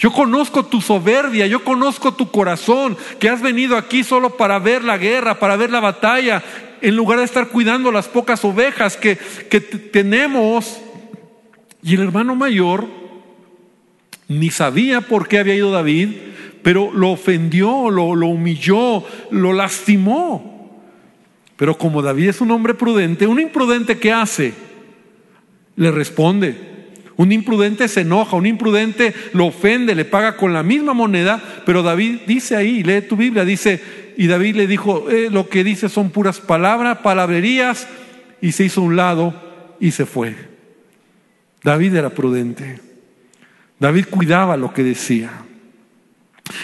Yo 0.01 0.11
conozco 0.11 0.65
tu 0.65 0.81
soberbia, 0.81 1.47
yo 1.47 1.63
conozco 1.63 2.15
tu 2.15 2.31
corazón, 2.31 2.97
que 3.19 3.29
has 3.29 3.43
venido 3.43 3.77
aquí 3.77 4.03
solo 4.03 4.31
para 4.39 4.59
ver 4.59 4.83
la 4.83 4.97
guerra, 4.97 5.39
para 5.39 5.57
ver 5.57 5.71
la 5.71 5.81
batalla, 5.81 6.43
en 6.81 6.97
lugar 6.97 7.19
de 7.19 7.27
estar 7.27 7.49
cuidando 7.49 7.93
las 7.93 8.09
pocas 8.09 8.43
ovejas 8.43 8.97
que, 8.97 9.19
que 9.51 9.61
tenemos 9.61 10.81
y 11.83 11.97
el 11.97 12.01
hermano 12.01 12.35
mayor 12.35 12.87
ni 14.27 14.49
sabía 14.49 15.03
por 15.03 15.29
qué 15.29 15.39
había 15.39 15.57
ido 15.57 15.71
David, 15.71 16.09
pero 16.63 16.91
lo 16.95 17.11
ofendió, 17.11 17.91
lo, 17.91 18.05
humilló, 18.05 19.05
lo 19.31 19.53
lastimó. 19.53 20.81
Pero 21.57 21.77
como 21.77 22.01
David 22.01 22.31
es 22.31 22.41
un 22.41 22.53
hombre 22.53 22.73
prudente, 22.73 23.27
un 23.27 23.39
imprudente 23.39 23.99
¿qué 23.99 24.13
hace? 24.13 24.55
Le 25.77 25.91
responde. 25.91 26.71
Un 27.21 27.33
imprudente 27.33 27.87
se 27.87 28.01
enoja, 28.01 28.35
un 28.35 28.47
imprudente 28.47 29.13
lo 29.35 29.49
ofende, 29.49 29.95
le 29.95 30.07
paga 30.07 30.39
con 30.39 30.55
la 30.55 30.63
misma 30.63 30.95
moneda, 30.95 31.63
pero 31.67 31.83
David 31.83 32.21
dice 32.27 32.57
ahí, 32.57 32.83
lee 32.83 33.03
tu 33.03 33.15
Biblia, 33.15 33.45
dice, 33.45 34.15
y 34.17 34.27
David 34.27 34.57
le 34.57 34.67
dijo, 34.67 35.11
eh, 35.11 35.29
lo 35.31 35.47
que 35.47 35.63
dice 35.63 35.91
son 35.91 36.09
puras 36.09 36.41
palabras, 36.41 37.01
palabrerías, 37.01 37.87
y 38.41 38.53
se 38.53 38.65
hizo 38.65 38.81
a 38.81 38.85
un 38.85 38.97
lado 38.97 39.35
y 39.79 39.91
se 39.91 40.07
fue. 40.07 40.35
David 41.63 41.97
era 41.97 42.09
prudente. 42.09 42.81
David 43.79 44.07
cuidaba 44.09 44.57
lo 44.57 44.73
que 44.73 44.83
decía. 44.83 45.31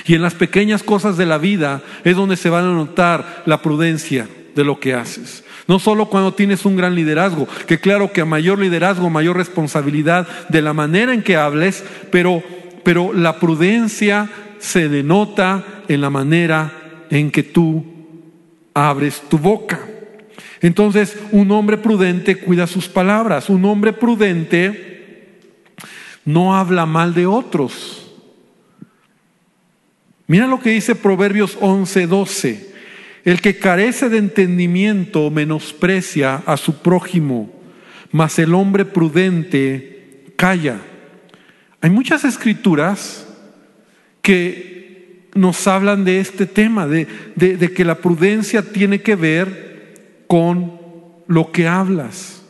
Y 0.07 0.15
en 0.15 0.23
las 0.23 0.33
pequeñas 0.33 0.83
cosas 0.83 1.19
de 1.19 1.27
la 1.27 1.37
vida 1.37 1.83
es 2.03 2.17
donde 2.17 2.39
se 2.39 2.49
van 2.49 2.65
a 2.65 2.73
notar 2.73 3.43
la 3.45 3.61
prudencia 3.61 4.27
de 4.57 4.65
lo 4.65 4.81
que 4.81 4.95
haces. 4.95 5.45
No 5.69 5.79
solo 5.79 6.07
cuando 6.07 6.35
tienes 6.35 6.65
un 6.65 6.77
gran 6.77 6.95
liderazgo, 6.95 7.47
que 7.69 7.79
claro 7.79 8.11
que 8.11 8.23
a 8.23 8.25
mayor 8.25 8.59
liderazgo, 8.59 9.11
mayor 9.11 9.37
responsabilidad 9.37 10.27
de 10.49 10.63
la 10.63 10.73
manera 10.73 11.13
en 11.13 11.23
que 11.23 11.37
hables, 11.37 11.85
pero, 12.11 12.43
pero 12.83 13.13
la 13.13 13.39
prudencia 13.39 14.31
se 14.59 14.89
denota 14.89 15.65
en 15.87 16.01
la 16.01 16.11
manera 16.11 16.73
en 17.11 17.31
que 17.31 17.43
tú 17.43 17.85
abres 18.75 19.23
tu 19.29 19.39
boca. 19.39 19.79
Entonces, 20.63 21.19
un 21.33 21.51
hombre 21.51 21.77
prudente 21.77 22.39
cuida 22.39 22.67
sus 22.67 22.89
palabras. 22.89 23.51
Un 23.51 23.65
hombre 23.67 23.93
prudente 23.93 25.37
no 26.25 26.57
habla 26.57 26.87
mal 26.87 27.13
de 27.13 27.27
otros. 27.27 28.11
Mira 30.27 30.47
lo 30.47 30.59
que 30.59 30.71
dice 30.71 30.95
Proverbios 30.95 31.59
11, 31.61 32.07
12. 32.07 32.76
El 33.27 33.41
que 33.41 33.59
carece 33.59 34.09
de 34.09 34.19
entendimiento 34.19 35.33
menosprecia 35.33 36.37
a 36.47 36.57
su 36.57 36.81
prójimo, 36.81 37.53
mas 38.13 38.39
el 38.39 38.55
hombre 38.55 38.85
prudente 38.85 40.33
calla. 40.37 40.81
Hay 41.81 41.91
muchas 41.91 42.23
escrituras 42.23 43.27
que 44.23 45.27
nos 45.35 45.67
hablan 45.67 46.05
de 46.05 46.21
este 46.21 46.47
tema, 46.47 46.87
de, 46.87 47.09
de 47.35 47.73
que 47.73 47.85
la 47.85 47.97
prudencia 47.97 48.63
tiene 48.63 49.03
que 49.03 49.17
ver 49.17 50.23
con 50.29 50.79
lo 51.27 51.51
que 51.51 51.67
hablas. 51.67 52.45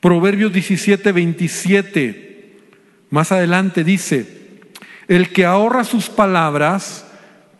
Proverbios 0.00 0.52
17, 0.52 1.12
27, 1.12 2.58
más 3.10 3.30
adelante 3.30 3.84
dice, 3.84 4.26
el 5.06 5.28
que 5.28 5.44
ahorra 5.44 5.84
sus 5.84 6.08
palabras 6.10 7.06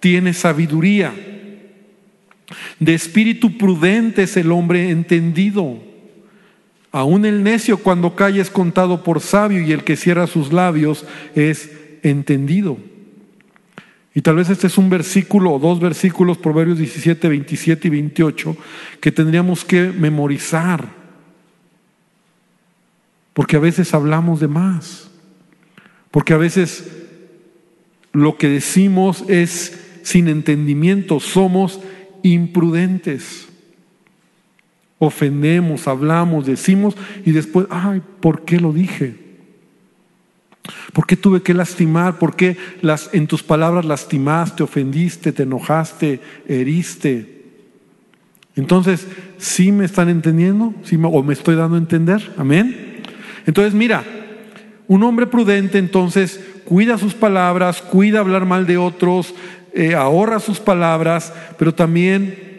tiene 0.00 0.34
sabiduría. 0.34 1.12
De 2.78 2.94
espíritu 2.94 3.56
prudente 3.58 4.22
es 4.24 4.36
el 4.36 4.52
hombre 4.52 4.90
entendido. 4.90 5.78
Aún 6.90 7.24
el 7.24 7.42
necio 7.42 7.78
cuando 7.78 8.14
calla 8.14 8.42
es 8.42 8.50
contado 8.50 9.02
por 9.02 9.20
sabio 9.20 9.62
y 9.62 9.72
el 9.72 9.84
que 9.84 9.96
cierra 9.96 10.26
sus 10.26 10.52
labios 10.52 11.06
es 11.34 11.70
entendido. 12.02 12.76
Y 14.14 14.20
tal 14.20 14.36
vez 14.36 14.50
este 14.50 14.66
es 14.66 14.76
un 14.76 14.90
versículo 14.90 15.52
o 15.52 15.58
dos 15.58 15.80
versículos, 15.80 16.36
Proverbios 16.36 16.78
17, 16.78 17.28
27 17.28 17.88
y 17.88 17.90
28, 17.90 18.56
que 19.00 19.10
tendríamos 19.10 19.64
que 19.64 19.84
memorizar. 19.90 20.86
Porque 23.32 23.56
a 23.56 23.60
veces 23.60 23.94
hablamos 23.94 24.40
de 24.40 24.48
más. 24.48 25.10
Porque 26.10 26.34
a 26.34 26.36
veces 26.36 26.92
lo 28.12 28.36
que 28.36 28.48
decimos 28.48 29.24
es 29.28 29.78
sin 30.02 30.28
entendimiento, 30.28 31.20
somos 31.20 31.80
imprudentes. 32.22 33.48
Ofendemos, 34.98 35.88
hablamos, 35.88 36.46
decimos 36.46 36.94
y 37.24 37.32
después, 37.32 37.66
ay, 37.70 38.02
¿por 38.20 38.44
qué 38.44 38.60
lo 38.60 38.72
dije? 38.72 39.16
¿Por 40.92 41.06
qué 41.06 41.16
tuve 41.16 41.42
que 41.42 41.54
lastimar? 41.54 42.18
¿Por 42.18 42.36
qué 42.36 42.56
las, 42.82 43.10
en 43.12 43.26
tus 43.26 43.42
palabras 43.42 43.84
lastimaste, 43.84 44.62
ofendiste, 44.62 45.32
te 45.32 45.42
enojaste, 45.42 46.20
heriste? 46.46 47.42
Entonces, 48.54 49.06
¿sí 49.38 49.72
me 49.72 49.84
están 49.84 50.08
entendiendo? 50.08 50.74
¿Sí 50.84 50.98
¿O 51.02 51.22
me 51.22 51.32
estoy 51.32 51.56
dando 51.56 51.76
a 51.76 51.80
entender? 51.80 52.32
Amén. 52.36 53.02
Entonces, 53.46 53.74
mira, 53.74 54.04
un 54.86 55.02
hombre 55.02 55.26
prudente 55.26 55.78
entonces 55.78 56.40
cuida 56.64 56.98
sus 56.98 57.14
palabras, 57.14 57.82
cuida 57.82 58.20
hablar 58.20 58.46
mal 58.46 58.66
de 58.66 58.76
otros, 58.76 59.34
eh, 59.74 59.94
ahorra 59.94 60.38
sus 60.38 60.60
palabras, 60.60 61.32
pero 61.58 61.74
también 61.74 62.52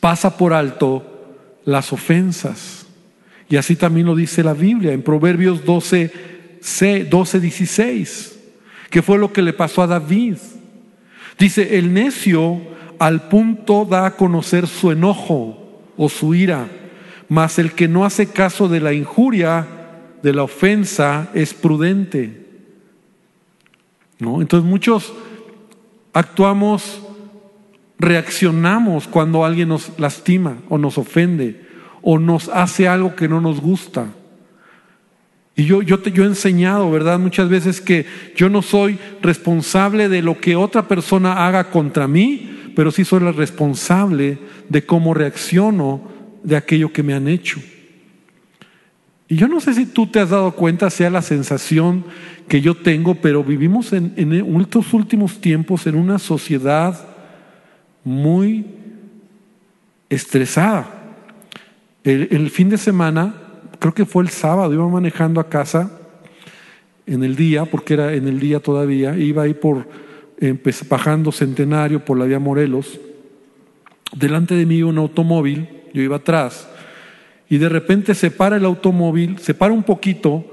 pasa 0.00 0.36
por 0.36 0.52
alto 0.52 1.04
las 1.64 1.92
ofensas. 1.92 2.86
Y 3.48 3.56
así 3.56 3.76
también 3.76 4.06
lo 4.06 4.14
dice 4.14 4.42
la 4.42 4.54
Biblia 4.54 4.92
en 4.92 5.02
Proverbios 5.02 5.64
12, 5.64 7.08
12, 7.10 7.40
16, 7.40 8.38
que 8.90 9.02
fue 9.02 9.18
lo 9.18 9.32
que 9.32 9.42
le 9.42 9.52
pasó 9.52 9.82
a 9.82 9.86
David. 9.86 10.36
Dice, 11.38 11.78
el 11.78 11.92
necio 11.92 12.60
al 12.98 13.28
punto 13.28 13.84
da 13.84 14.06
a 14.06 14.16
conocer 14.16 14.66
su 14.66 14.90
enojo 14.90 15.82
o 15.96 16.08
su 16.08 16.34
ira, 16.34 16.68
mas 17.28 17.58
el 17.58 17.72
que 17.72 17.88
no 17.88 18.04
hace 18.04 18.26
caso 18.26 18.68
de 18.68 18.80
la 18.80 18.92
injuria, 18.92 19.66
de 20.22 20.32
la 20.32 20.42
ofensa, 20.42 21.30
es 21.34 21.54
prudente. 21.54 22.46
¿No? 24.18 24.40
Entonces 24.40 24.68
muchos 24.68 25.12
actuamos, 26.12 27.00
reaccionamos 27.98 29.08
cuando 29.08 29.44
alguien 29.44 29.68
nos 29.68 29.98
lastima 29.98 30.58
o 30.68 30.78
nos 30.78 30.98
ofende 30.98 31.66
o 32.02 32.18
nos 32.18 32.48
hace 32.48 32.88
algo 32.88 33.14
que 33.16 33.28
no 33.28 33.40
nos 33.40 33.60
gusta. 33.60 34.06
Y 35.56 35.64
yo, 35.64 35.82
yo, 35.82 35.98
te, 35.98 36.12
yo 36.12 36.22
he 36.22 36.26
enseñado, 36.26 36.90
¿verdad? 36.90 37.18
Muchas 37.18 37.48
veces 37.48 37.80
que 37.80 38.06
yo 38.36 38.48
no 38.48 38.62
soy 38.62 38.98
responsable 39.20 40.08
de 40.08 40.22
lo 40.22 40.40
que 40.40 40.54
otra 40.54 40.86
persona 40.86 41.46
haga 41.46 41.70
contra 41.70 42.06
mí, 42.06 42.72
pero 42.76 42.92
sí 42.92 43.04
soy 43.04 43.20
la 43.20 43.32
responsable 43.32 44.38
de 44.68 44.86
cómo 44.86 45.14
reacciono 45.14 46.12
de 46.44 46.56
aquello 46.56 46.92
que 46.92 47.02
me 47.02 47.14
han 47.14 47.26
hecho. 47.26 47.60
Y 49.26 49.36
yo 49.36 49.48
no 49.48 49.60
sé 49.60 49.74
si 49.74 49.84
tú 49.84 50.06
te 50.06 50.20
has 50.20 50.30
dado 50.30 50.52
cuenta, 50.52 50.88
sea 50.90 51.10
la 51.10 51.22
sensación 51.22 52.04
que 52.48 52.60
yo 52.60 52.74
tengo, 52.74 53.14
pero 53.14 53.44
vivimos 53.44 53.92
en, 53.92 54.14
en 54.16 54.60
estos 54.60 54.92
últimos 54.94 55.40
tiempos 55.40 55.86
en 55.86 55.94
una 55.94 56.18
sociedad 56.18 56.98
muy 58.04 58.64
estresada. 60.08 60.88
El, 62.02 62.28
el, 62.30 62.50
fin 62.50 62.70
de 62.70 62.78
semana, 62.78 63.34
creo 63.78 63.92
que 63.92 64.06
fue 64.06 64.22
el 64.22 64.30
sábado, 64.30 64.72
iba 64.72 64.88
manejando 64.88 65.40
a 65.40 65.48
casa 65.48 65.90
en 67.06 67.22
el 67.22 67.36
día, 67.36 67.64
porque 67.64 67.94
era 67.94 68.14
en 68.14 68.28
el 68.28 68.40
día 68.40 68.60
todavía, 68.60 69.16
iba 69.16 69.42
ahí 69.42 69.54
por, 69.54 69.86
bajando 70.88 71.32
Centenario 71.32 72.04
por 72.04 72.18
la 72.18 72.24
vía 72.24 72.38
Morelos. 72.38 72.98
Delante 74.14 74.54
de 74.54 74.64
mí 74.64 74.82
un 74.82 74.98
automóvil, 74.98 75.68
yo 75.92 76.02
iba 76.02 76.16
atrás, 76.16 76.68
y 77.48 77.58
de 77.58 77.68
repente 77.68 78.14
se 78.14 78.30
para 78.30 78.56
el 78.56 78.64
automóvil, 78.64 79.38
se 79.38 79.54
para 79.54 79.72
un 79.72 79.82
poquito 79.82 80.44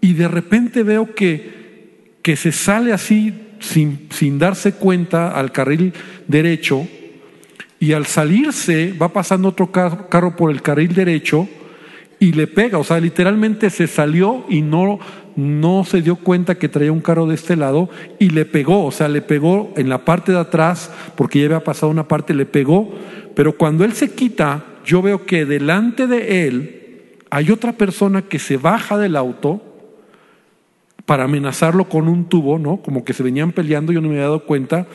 y 0.00 0.14
de 0.14 0.28
repente 0.28 0.82
veo 0.82 1.14
que, 1.14 2.16
que 2.22 2.36
se 2.36 2.52
sale 2.52 2.92
así 2.92 3.34
sin, 3.60 4.08
sin 4.10 4.38
darse 4.38 4.72
cuenta 4.72 5.30
al 5.30 5.52
carril 5.52 5.92
derecho 6.26 6.86
y 7.78 7.92
al 7.92 8.06
salirse 8.06 8.94
va 9.00 9.12
pasando 9.12 9.48
otro 9.48 9.70
carro, 9.70 10.36
por 10.36 10.50
el 10.50 10.62
carril 10.62 10.94
derecho 10.94 11.48
y 12.18 12.32
le 12.32 12.46
pega, 12.46 12.78
o 12.78 12.84
sea, 12.84 12.98
literalmente 12.98 13.68
se 13.68 13.86
salió 13.86 14.46
y 14.48 14.62
no, 14.62 14.98
no 15.36 15.84
se 15.84 16.00
dio 16.00 16.16
cuenta 16.16 16.54
que 16.54 16.70
traía 16.70 16.92
un 16.92 17.00
carro 17.00 17.26
de 17.26 17.34
este 17.34 17.56
lado 17.56 17.90
y 18.18 18.30
le 18.30 18.46
pegó, 18.46 18.86
o 18.86 18.90
sea, 18.90 19.08
le 19.08 19.20
pegó 19.20 19.74
en 19.76 19.90
la 19.90 20.04
parte 20.04 20.32
de 20.32 20.38
atrás 20.38 20.90
porque 21.14 21.40
ya 21.40 21.46
había 21.46 21.64
pasado 21.64 21.92
una 21.92 22.08
parte, 22.08 22.32
le 22.32 22.46
pegó, 22.46 22.90
pero 23.34 23.56
cuando 23.58 23.84
él 23.84 23.92
se 23.92 24.12
quita, 24.12 24.64
yo 24.86 25.02
veo 25.02 25.26
que 25.26 25.44
delante 25.44 26.06
de 26.06 26.46
él 26.46 26.82
hay 27.28 27.50
otra 27.50 27.72
persona 27.72 28.22
que 28.22 28.38
se 28.38 28.56
baja 28.56 28.96
del 28.96 29.16
auto 29.16 29.65
para 31.06 31.24
amenazarlo 31.24 31.88
con 31.88 32.08
un 32.08 32.28
tubo, 32.28 32.58
¿no? 32.58 32.78
Como 32.78 33.04
que 33.04 33.14
se 33.14 33.22
venían 33.22 33.52
peleando, 33.52 33.92
yo 33.92 34.00
no 34.00 34.08
me 34.08 34.14
había 34.14 34.24
dado 34.24 34.44
cuenta, 34.44 34.86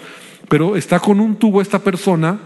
pero 0.49 0.75
está 0.75 0.99
con 0.99 1.19
un 1.19 1.37
tubo 1.37 1.61
esta 1.61 1.79
persona. 1.79 2.39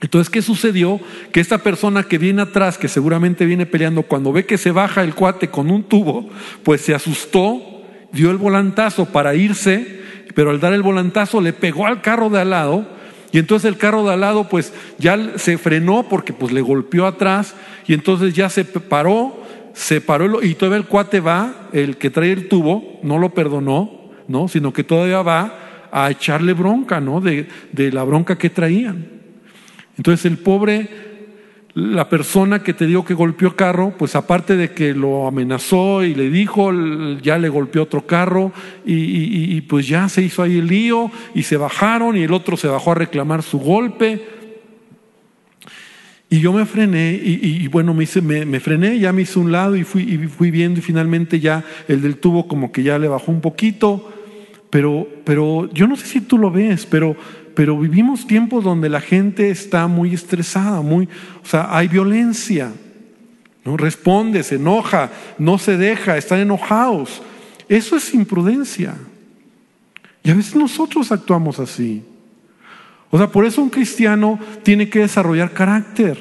Entonces, 0.00 0.28
¿qué 0.28 0.42
sucedió? 0.42 1.00
Que 1.32 1.40
esta 1.40 1.58
persona 1.58 2.02
que 2.02 2.18
viene 2.18 2.42
atrás, 2.42 2.76
que 2.76 2.88
seguramente 2.88 3.46
viene 3.46 3.66
peleando, 3.66 4.02
cuando 4.02 4.32
ve 4.32 4.44
que 4.44 4.58
se 4.58 4.72
baja 4.72 5.02
el 5.02 5.14
cuate 5.14 5.48
con 5.48 5.70
un 5.70 5.84
tubo, 5.84 6.28
pues 6.64 6.80
se 6.80 6.92
asustó, 6.92 7.62
dio 8.12 8.32
el 8.32 8.36
volantazo 8.36 9.06
para 9.06 9.36
irse, 9.36 10.00
pero 10.34 10.50
al 10.50 10.58
dar 10.58 10.72
el 10.72 10.82
volantazo 10.82 11.40
le 11.40 11.52
pegó 11.52 11.86
al 11.86 12.02
carro 12.02 12.30
de 12.30 12.40
al 12.40 12.50
lado 12.50 12.86
y 13.32 13.38
entonces 13.38 13.66
el 13.68 13.78
carro 13.78 14.04
de 14.04 14.12
al 14.12 14.20
lado 14.20 14.48
pues 14.48 14.72
ya 14.98 15.32
se 15.36 15.56
frenó 15.56 16.06
porque 16.08 16.34
pues 16.34 16.52
le 16.52 16.60
golpeó 16.60 17.06
atrás 17.06 17.54
y 17.86 17.94
entonces 17.94 18.34
ya 18.34 18.50
se 18.50 18.64
paró, 18.64 19.41
se 19.72 20.00
paró 20.00 20.42
y 20.42 20.54
todavía 20.54 20.78
el 20.78 20.86
cuate 20.86 21.20
va, 21.20 21.68
el 21.72 21.96
que 21.96 22.10
trae 22.10 22.32
el 22.32 22.48
tubo, 22.48 23.00
no 23.02 23.18
lo 23.18 23.30
perdonó, 23.30 24.10
¿no? 24.28 24.48
Sino 24.48 24.72
que 24.72 24.84
todavía 24.84 25.22
va 25.22 25.88
a 25.90 26.10
echarle 26.10 26.52
bronca, 26.52 27.00
¿no? 27.00 27.20
De, 27.20 27.48
de 27.72 27.92
la 27.92 28.04
bronca 28.04 28.36
que 28.36 28.50
traían. 28.50 29.06
Entonces 29.96 30.26
el 30.26 30.38
pobre 30.38 30.88
la 31.74 32.08
persona 32.08 32.62
que 32.62 32.74
te 32.74 32.86
digo 32.86 33.04
que 33.04 33.14
golpeó 33.14 33.48
el 33.48 33.54
carro, 33.54 33.94
pues 33.96 34.14
aparte 34.14 34.56
de 34.56 34.72
que 34.72 34.92
lo 34.92 35.26
amenazó 35.26 36.04
y 36.04 36.14
le 36.14 36.28
dijo, 36.28 36.70
ya 37.22 37.38
le 37.38 37.48
golpeó 37.48 37.84
otro 37.84 38.06
carro 38.06 38.52
y, 38.84 39.60
pues 39.62 39.88
ya 39.88 40.08
se 40.08 40.22
hizo 40.22 40.42
ahí 40.42 40.58
el 40.58 40.66
lío 40.66 41.10
y 41.34 41.44
se 41.44 41.56
bajaron 41.56 42.16
y 42.16 42.24
el 42.24 42.32
otro 42.32 42.56
se 42.58 42.68
bajó 42.68 42.92
a 42.92 42.96
reclamar 42.96 43.42
su 43.42 43.58
golpe. 43.58 44.41
Y 46.32 46.40
yo 46.40 46.50
me 46.50 46.64
frené 46.64 47.12
y, 47.12 47.68
bueno, 47.68 47.92
me, 47.92 48.04
hice, 48.04 48.22
me, 48.22 48.58
frené, 48.58 48.98
ya 48.98 49.12
me 49.12 49.20
hice 49.20 49.38
un 49.38 49.52
lado 49.52 49.76
y 49.76 49.84
fui, 49.84 50.02
y 50.04 50.16
fui 50.28 50.50
viendo 50.50 50.80
y 50.80 50.82
finalmente 50.82 51.40
ya 51.40 51.62
el 51.88 52.00
del 52.00 52.16
tubo 52.16 52.48
como 52.48 52.72
que 52.72 52.82
ya 52.82 52.98
le 52.98 53.06
bajó 53.06 53.30
un 53.30 53.42
poquito, 53.42 54.10
pero, 54.70 55.06
pero 55.24 55.68
yo 55.74 55.86
no 55.86 55.94
sé 55.94 56.06
si 56.06 56.22
tú 56.22 56.38
lo 56.38 56.50
ves, 56.50 56.86
pero 56.86 57.14
pero 57.54 57.78
vivimos 57.78 58.26
tiempos 58.26 58.64
donde 58.64 58.88
la 58.88 59.02
gente 59.02 59.50
está 59.50 59.88
muy 59.88 60.14
estresada, 60.14 60.80
muy, 60.80 61.06
o 61.44 61.46
sea, 61.46 61.76
hay 61.76 61.86
violencia. 61.86 62.72
No 63.66 63.76
responde, 63.76 64.42
se 64.42 64.54
enoja, 64.54 65.10
no 65.36 65.58
se 65.58 65.76
deja, 65.76 66.16
están 66.16 66.38
enojados. 66.38 67.20
Eso 67.68 67.94
es 67.94 68.14
imprudencia. 68.14 68.94
Y 70.22 70.30
a 70.30 70.34
veces 70.34 70.56
nosotros 70.56 71.12
actuamos 71.12 71.58
así. 71.58 72.02
O 73.14 73.18
sea, 73.18 73.28
por 73.28 73.44
eso 73.44 73.60
un 73.60 73.68
cristiano 73.68 74.40
tiene 74.62 74.88
que 74.88 75.00
desarrollar 75.00 75.52
carácter. 75.52 76.16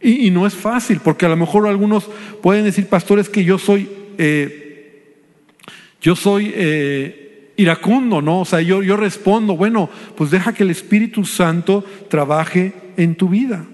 Y, 0.00 0.30
no 0.30 0.46
es 0.46 0.54
fácil, 0.54 1.00
porque 1.04 1.26
a 1.26 1.28
lo 1.28 1.36
mejor 1.36 1.68
algunos 1.68 2.08
pueden 2.42 2.64
decir, 2.64 2.86
pastores, 2.86 3.28
que 3.28 3.44
yo 3.44 3.58
soy, 3.58 3.86
eh, 4.16 5.18
yo 6.00 6.16
soy 6.16 6.50
eh, 6.54 7.52
iracundo, 7.56 8.22
¿no? 8.22 8.40
O 8.40 8.44
sea, 8.46 8.62
yo, 8.62 8.82
yo 8.82 8.96
respondo, 8.96 9.54
bueno, 9.54 9.90
pues 10.16 10.30
deja 10.30 10.54
que 10.54 10.62
el 10.62 10.70
Espíritu 10.70 11.26
Santo 11.26 11.84
trabaje 12.08 12.72
en 12.96 13.14
tu 13.14 13.28
vida. 13.28 13.66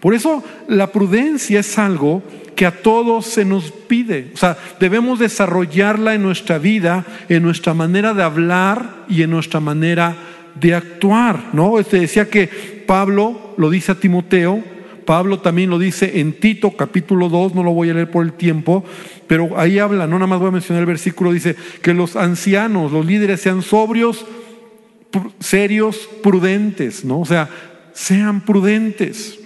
Por 0.00 0.14
eso 0.14 0.42
la 0.68 0.90
prudencia 0.90 1.60
es 1.60 1.78
algo 1.78 2.22
que 2.56 2.64
a 2.64 2.82
todos 2.82 3.26
se 3.26 3.44
nos 3.44 3.72
pide. 3.72 4.30
O 4.32 4.38
sea, 4.38 4.56
debemos 4.80 5.18
desarrollarla 5.18 6.14
en 6.14 6.22
nuestra 6.22 6.56
vida, 6.56 7.04
en 7.28 7.42
nuestra 7.42 7.74
manera 7.74 8.14
de 8.14 8.22
hablar 8.22 9.04
y 9.06 9.22
en 9.22 9.30
nuestra 9.30 9.60
manera 9.60 10.16
de 10.54 10.74
actuar, 10.74 11.50
¿no? 11.52 11.78
Este 11.78 12.00
decía 12.00 12.28
que 12.28 12.46
Pablo 12.86 13.54
lo 13.56 13.70
dice 13.70 13.92
a 13.92 14.00
Timoteo, 14.00 14.62
Pablo 15.04 15.40
también 15.40 15.70
lo 15.70 15.78
dice 15.78 16.20
en 16.20 16.32
Tito 16.34 16.76
capítulo 16.76 17.28
2, 17.28 17.54
no 17.54 17.62
lo 17.62 17.72
voy 17.72 17.90
a 17.90 17.94
leer 17.94 18.10
por 18.10 18.24
el 18.24 18.32
tiempo, 18.32 18.84
pero 19.26 19.58
ahí 19.58 19.78
habla, 19.78 20.06
no 20.06 20.14
nada 20.14 20.26
más 20.26 20.38
voy 20.38 20.48
a 20.48 20.52
mencionar 20.52 20.82
el 20.82 20.86
versículo, 20.86 21.32
dice 21.32 21.56
que 21.82 21.94
los 21.94 22.16
ancianos, 22.16 22.92
los 22.92 23.04
líderes 23.04 23.40
sean 23.40 23.62
sobrios, 23.62 24.24
serios, 25.40 26.08
prudentes, 26.22 27.04
¿no? 27.04 27.20
O 27.20 27.26
sea, 27.26 27.48
sean 27.92 28.42
prudentes. 28.42 29.38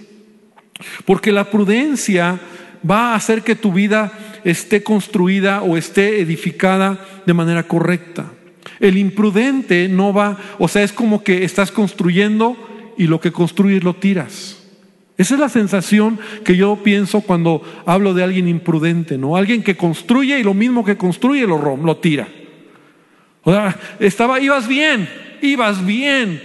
Porque 1.05 1.31
la 1.31 1.49
prudencia 1.49 2.39
va 2.89 3.11
a 3.11 3.15
hacer 3.15 3.41
que 3.41 3.55
tu 3.55 3.73
vida 3.73 4.11
esté 4.43 4.83
construida 4.83 5.61
o 5.63 5.77
esté 5.77 6.21
edificada 6.21 7.05
de 7.25 7.33
manera 7.33 7.63
correcta. 7.63 8.31
El 8.79 8.97
imprudente 8.97 9.87
no 9.87 10.13
va, 10.13 10.37
o 10.59 10.67
sea, 10.67 10.83
es 10.83 10.93
como 10.93 11.23
que 11.23 11.43
estás 11.43 11.71
construyendo 11.71 12.55
y 12.97 13.07
lo 13.07 13.19
que 13.19 13.31
construyes 13.31 13.83
lo 13.83 13.95
tiras. 13.95 14.57
Esa 15.17 15.33
es 15.33 15.39
la 15.39 15.49
sensación 15.49 16.19
que 16.43 16.55
yo 16.55 16.77
pienso 16.83 17.21
cuando 17.21 17.63
hablo 17.85 18.13
de 18.13 18.23
alguien 18.23 18.47
imprudente, 18.47 19.17
¿no? 19.17 19.35
Alguien 19.35 19.63
que 19.63 19.75
construye 19.75 20.39
y 20.39 20.43
lo 20.43 20.53
mismo 20.53 20.85
que 20.85 20.97
construye 20.97 21.47
lo, 21.47 21.75
lo 21.75 21.97
tira. 21.97 22.27
O 23.41 23.51
sea, 23.51 23.79
estaba, 23.99 24.39
ibas 24.39 24.67
bien, 24.67 25.09
ibas 25.41 25.83
bien. 25.83 26.41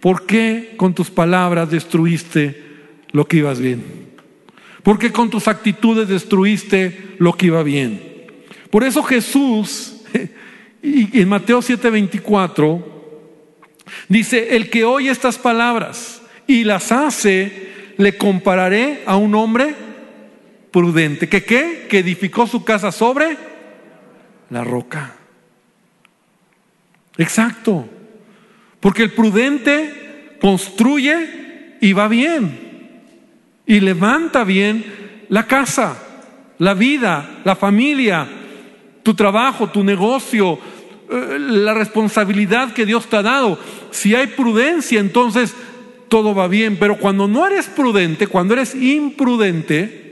¿Por 0.00 0.26
qué 0.26 0.74
con 0.76 0.94
tus 0.94 1.10
palabras 1.10 1.70
destruiste 1.70 2.62
lo 3.10 3.26
que 3.26 3.38
ibas 3.38 3.60
bien? 3.60 3.82
¿Por 4.82 4.98
qué 4.98 5.12
con 5.12 5.30
tus 5.30 5.48
actitudes 5.48 6.08
destruiste 6.08 7.14
lo 7.18 7.32
que 7.32 7.46
iba 7.46 7.62
bien? 7.62 8.02
Por 8.70 8.84
eso 8.84 9.02
Jesús, 9.02 10.02
y 10.82 11.20
en 11.20 11.28
Mateo 11.28 11.60
7:24, 11.60 12.84
dice, 14.08 14.56
el 14.56 14.68
que 14.68 14.84
oye 14.84 15.10
estas 15.10 15.38
palabras 15.38 16.22
y 16.46 16.64
las 16.64 16.90
hace, 16.90 17.94
le 17.96 18.16
compararé 18.16 19.02
a 19.06 19.16
un 19.16 19.34
hombre 19.34 19.74
prudente. 20.70 21.28
¿Que 21.28 21.44
qué? 21.44 21.86
Que 21.88 22.00
edificó 22.00 22.46
su 22.46 22.64
casa 22.64 22.90
sobre 22.90 23.36
la 24.50 24.64
roca. 24.64 25.14
Exacto. 27.16 27.88
Porque 28.80 29.02
el 29.02 29.12
prudente 29.12 30.36
construye 30.40 31.76
y 31.80 31.92
va 31.92 32.08
bien. 32.08 32.70
Y 33.66 33.80
levanta 33.80 34.42
bien 34.42 35.24
la 35.28 35.46
casa, 35.46 35.96
la 36.58 36.74
vida, 36.74 37.40
la 37.44 37.54
familia, 37.54 38.26
tu 39.02 39.14
trabajo, 39.14 39.68
tu 39.68 39.82
negocio, 39.84 40.58
eh, 41.10 41.38
la 41.38 41.74
responsabilidad 41.74 42.72
que 42.72 42.86
Dios 42.86 43.06
te 43.06 43.16
ha 43.16 43.22
dado. 43.22 43.58
Si 43.90 44.14
hay 44.14 44.28
prudencia, 44.28 45.00
entonces 45.00 45.54
todo 46.08 46.34
va 46.34 46.48
bien, 46.48 46.76
pero 46.78 46.98
cuando 46.98 47.26
no 47.26 47.46
eres 47.46 47.66
prudente, 47.66 48.26
cuando 48.26 48.54
eres 48.54 48.74
imprudente, 48.74 50.02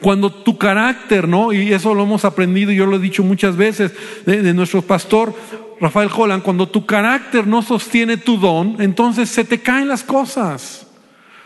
cuando 0.00 0.32
tu 0.32 0.58
carácter, 0.58 1.28
¿no? 1.28 1.52
Y 1.52 1.72
eso 1.72 1.94
lo 1.94 2.04
hemos 2.04 2.24
aprendido, 2.24 2.72
y 2.72 2.76
yo 2.76 2.86
lo 2.86 2.96
he 2.96 3.00
dicho 3.00 3.22
muchas 3.22 3.56
veces 3.56 3.92
de, 4.26 4.54
nuestro 4.54 4.82
pastor 4.82 5.34
Rafael 5.80 6.10
Holland, 6.14 6.42
cuando 6.42 6.68
tu 6.68 6.86
carácter 6.86 7.46
no 7.46 7.62
sostiene 7.62 8.16
tu 8.16 8.36
don, 8.36 8.76
entonces 8.80 9.28
se 9.28 9.44
te 9.44 9.60
caen 9.60 9.88
las 9.88 10.02
cosas. 10.02 10.86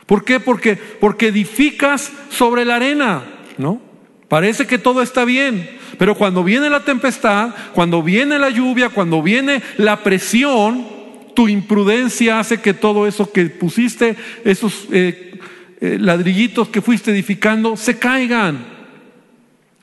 ¿Por 0.06 0.24
qué? 0.24 0.40
Porque, 0.40 0.76
porque 0.76 1.28
edificas 1.28 2.10
sobre 2.30 2.64
la 2.64 2.76
arena, 2.76 3.24
¿no? 3.58 3.80
Parece 4.28 4.66
que 4.66 4.78
todo 4.78 5.02
está 5.02 5.24
bien, 5.24 5.68
pero 5.98 6.14
cuando 6.14 6.44
viene 6.44 6.70
la 6.70 6.84
tempestad, 6.84 7.50
cuando 7.74 8.02
viene 8.02 8.38
la 8.38 8.50
lluvia, 8.50 8.88
cuando 8.88 9.20
viene 9.22 9.60
la 9.76 10.02
presión, 10.02 10.86
tu 11.34 11.48
imprudencia 11.48 12.38
hace 12.38 12.60
que 12.60 12.72
todo 12.72 13.06
eso 13.06 13.30
que 13.30 13.46
pusiste, 13.46 14.16
esos 14.44 14.86
eh, 14.90 15.38
eh, 15.80 15.98
ladrillitos 16.00 16.68
que 16.68 16.80
fuiste 16.80 17.10
edificando, 17.10 17.76
se 17.76 17.98
caigan. 17.98 18.78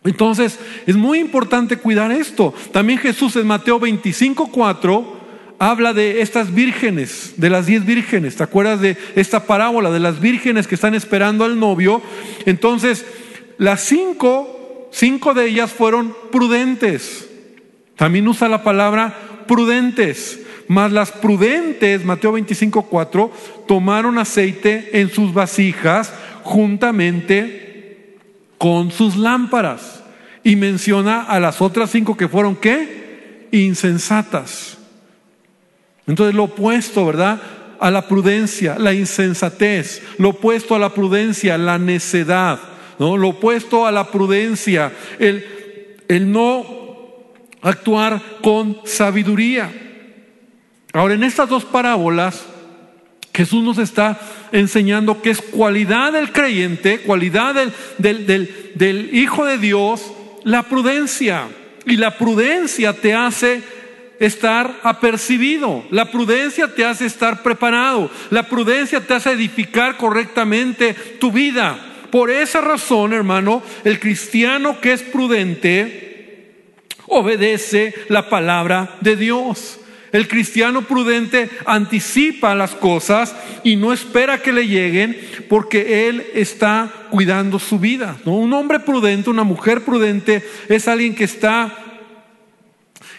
Entonces, 0.06 0.60
es 0.86 0.95
muy 0.95 1.19
importante 1.19 1.78
cuidar 1.78 2.12
esto. 2.12 2.54
También 2.71 2.99
Jesús 2.99 3.36
en 3.36 3.47
Mateo 3.47 3.80
25, 3.80 4.51
4 4.51 5.15
habla 5.60 5.93
de 5.93 6.21
estas 6.21 6.54
vírgenes, 6.54 7.34
de 7.38 7.49
las 7.49 7.65
diez 7.65 7.86
vírgenes. 7.86 8.36
¿Te 8.36 8.43
acuerdas 8.43 8.82
de 8.82 8.97
esta 9.15 9.45
parábola 9.45 9.91
de 9.91 9.99
las 9.99 10.19
vírgenes 10.19 10.67
que 10.67 10.75
están 10.75 10.95
esperando 10.95 11.43
al 11.43 11.60
novio? 11.60 12.01
Entonces, 12.45 13.06
las 13.58 13.82
cinco, 13.82 14.54
cinco 14.95 15.34
de 15.34 15.47
ellas 15.47 15.71
fueron 15.71 16.15
prudentes. 16.31 17.29
También 17.95 18.27
usa 18.27 18.47
la 18.47 18.63
palabra 18.63 19.13
prudentes. 19.47 20.39
Mas 20.67 20.91
las 20.91 21.12
prudentes, 21.12 22.03
Mateo 22.03 22.31
25, 22.31 22.84
4, 22.84 23.31
tomaron 23.67 24.17
aceite 24.17 24.99
en 24.99 25.12
sus 25.12 25.34
vasijas 25.34 26.12
juntamente 26.43 28.17
con 28.58 28.91
sus 28.91 29.15
lámparas. 29.15 30.03
Y 30.43 30.55
menciona 30.55 31.23
a 31.23 31.39
las 31.39 31.62
otras 31.62 31.91
cinco 31.91 32.15
que 32.17 32.27
fueron 32.27 32.55
qué? 32.55 33.47
Insensatas. 33.51 34.77
Entonces 36.08 36.36
lo 36.36 36.45
opuesto, 36.45 37.05
¿verdad? 37.05 37.41
A 37.79 37.91
la 37.91 38.08
prudencia, 38.08 38.77
la 38.79 38.93
insensatez. 38.93 40.01
Lo 40.17 40.29
opuesto 40.29 40.75
a 40.75 40.79
la 40.79 40.93
prudencia, 40.93 41.58
la 41.58 41.77
necedad. 41.77 42.60
¿No? 42.99 43.17
Lo 43.17 43.29
opuesto 43.29 43.86
a 43.86 43.91
la 43.91 44.12
prudencia, 44.12 44.91
el, 45.19 45.45
el 46.08 46.31
no 46.31 46.65
actuar 47.62 48.21
con 48.41 48.81
sabiduría. 48.86 49.71
Ahora, 50.93 51.15
en 51.15 51.23
estas 51.23 51.49
dos 51.49 51.65
parábolas, 51.65 52.45
Jesús 53.34 53.63
nos 53.63 53.77
está 53.79 54.19
enseñando 54.51 55.21
que 55.21 55.31
es 55.31 55.41
cualidad 55.41 56.13
del 56.13 56.31
creyente, 56.31 56.99
cualidad 56.99 57.53
del, 57.55 57.73
del, 57.97 58.25
del, 58.25 58.71
del, 58.75 59.15
Hijo 59.15 59.45
de 59.45 59.58
Dios, 59.58 60.12
la 60.43 60.63
prudencia. 60.63 61.47
Y 61.86 61.97
la 61.97 62.17
prudencia 62.17 62.93
te 62.93 63.13
hace 63.13 63.62
estar 64.19 64.79
apercibido, 64.84 65.84
la 65.91 66.05
prudencia 66.05 66.73
te 66.73 66.86
hace 66.86 67.05
estar 67.05 67.43
preparado, 67.43 68.10
la 68.29 68.43
prudencia 68.43 69.01
te 69.01 69.13
hace 69.13 69.31
edificar 69.31 69.97
correctamente 69.97 70.93
tu 70.93 71.31
vida. 71.31 71.94
Por 72.15 72.32
esa 72.32 72.62
razón, 72.62 73.12
hermano, 73.12 73.62
el 73.84 73.99
cristiano 73.99 74.80
que 74.80 74.93
es 74.93 75.01
prudente 75.01 76.63
obedece 77.08 77.93
la 78.08 78.30
palabra 78.30 78.95
de 79.01 79.17
Dios. 79.17 79.82
El 80.13 80.30
cristiano 80.30 80.84
prudente 80.84 81.49
anticipa 81.65 82.56
las 82.56 82.71
cosas 82.71 83.36
y 83.65 83.75
no 83.75 83.91
espera 83.91 84.41
que 84.41 84.54
le 84.54 84.65
lleguen 84.65 85.19
porque 85.49 86.08
él 86.08 86.25
está 86.34 86.89
cuidando 87.10 87.60
su 87.60 87.80
vida. 87.80 88.15
Un 88.23 88.54
hombre 88.54 88.80
prudente, 88.80 89.30
una 89.30 89.43
mujer 89.43 89.84
prudente 89.84 90.41
es 90.69 90.88
alguien 90.88 91.15
que 91.15 91.25
está 91.25 91.75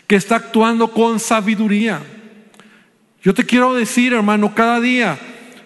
que 0.06 0.16
está 0.16 0.36
actuando 0.36 0.88
con 0.88 1.20
sabiduría. 1.20 2.00
Yo 3.22 3.34
te 3.34 3.44
quiero 3.44 3.74
decir, 3.74 4.14
hermano, 4.14 4.54
cada 4.54 4.80
día 4.80 5.18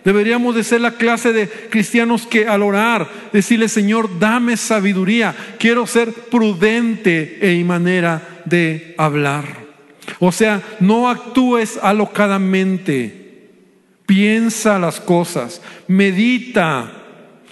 Deberíamos 0.05 0.55
de 0.55 0.65
ser 0.65 0.81
la 0.81 0.93
clase 0.93 1.33
de 1.33 1.49
cristianos 1.49 2.27
que 2.27 2.47
al 2.47 2.63
orar, 2.63 3.09
decirle, 3.33 3.69
Señor, 3.69 4.19
dame 4.19 4.57
sabiduría. 4.57 5.35
Quiero 5.59 5.87
ser 5.87 6.13
prudente 6.13 7.39
en 7.41 7.67
manera 7.67 8.43
de 8.47 8.95
hablar. 8.97 9.45
O 10.19 10.33
sea, 10.33 10.63
no 10.81 11.09
actúes 11.09 11.79
alocadamente. 11.83 13.49
Piensa 14.07 14.79
las 14.79 15.01
cosas, 15.01 15.63
medita, 15.87 17.01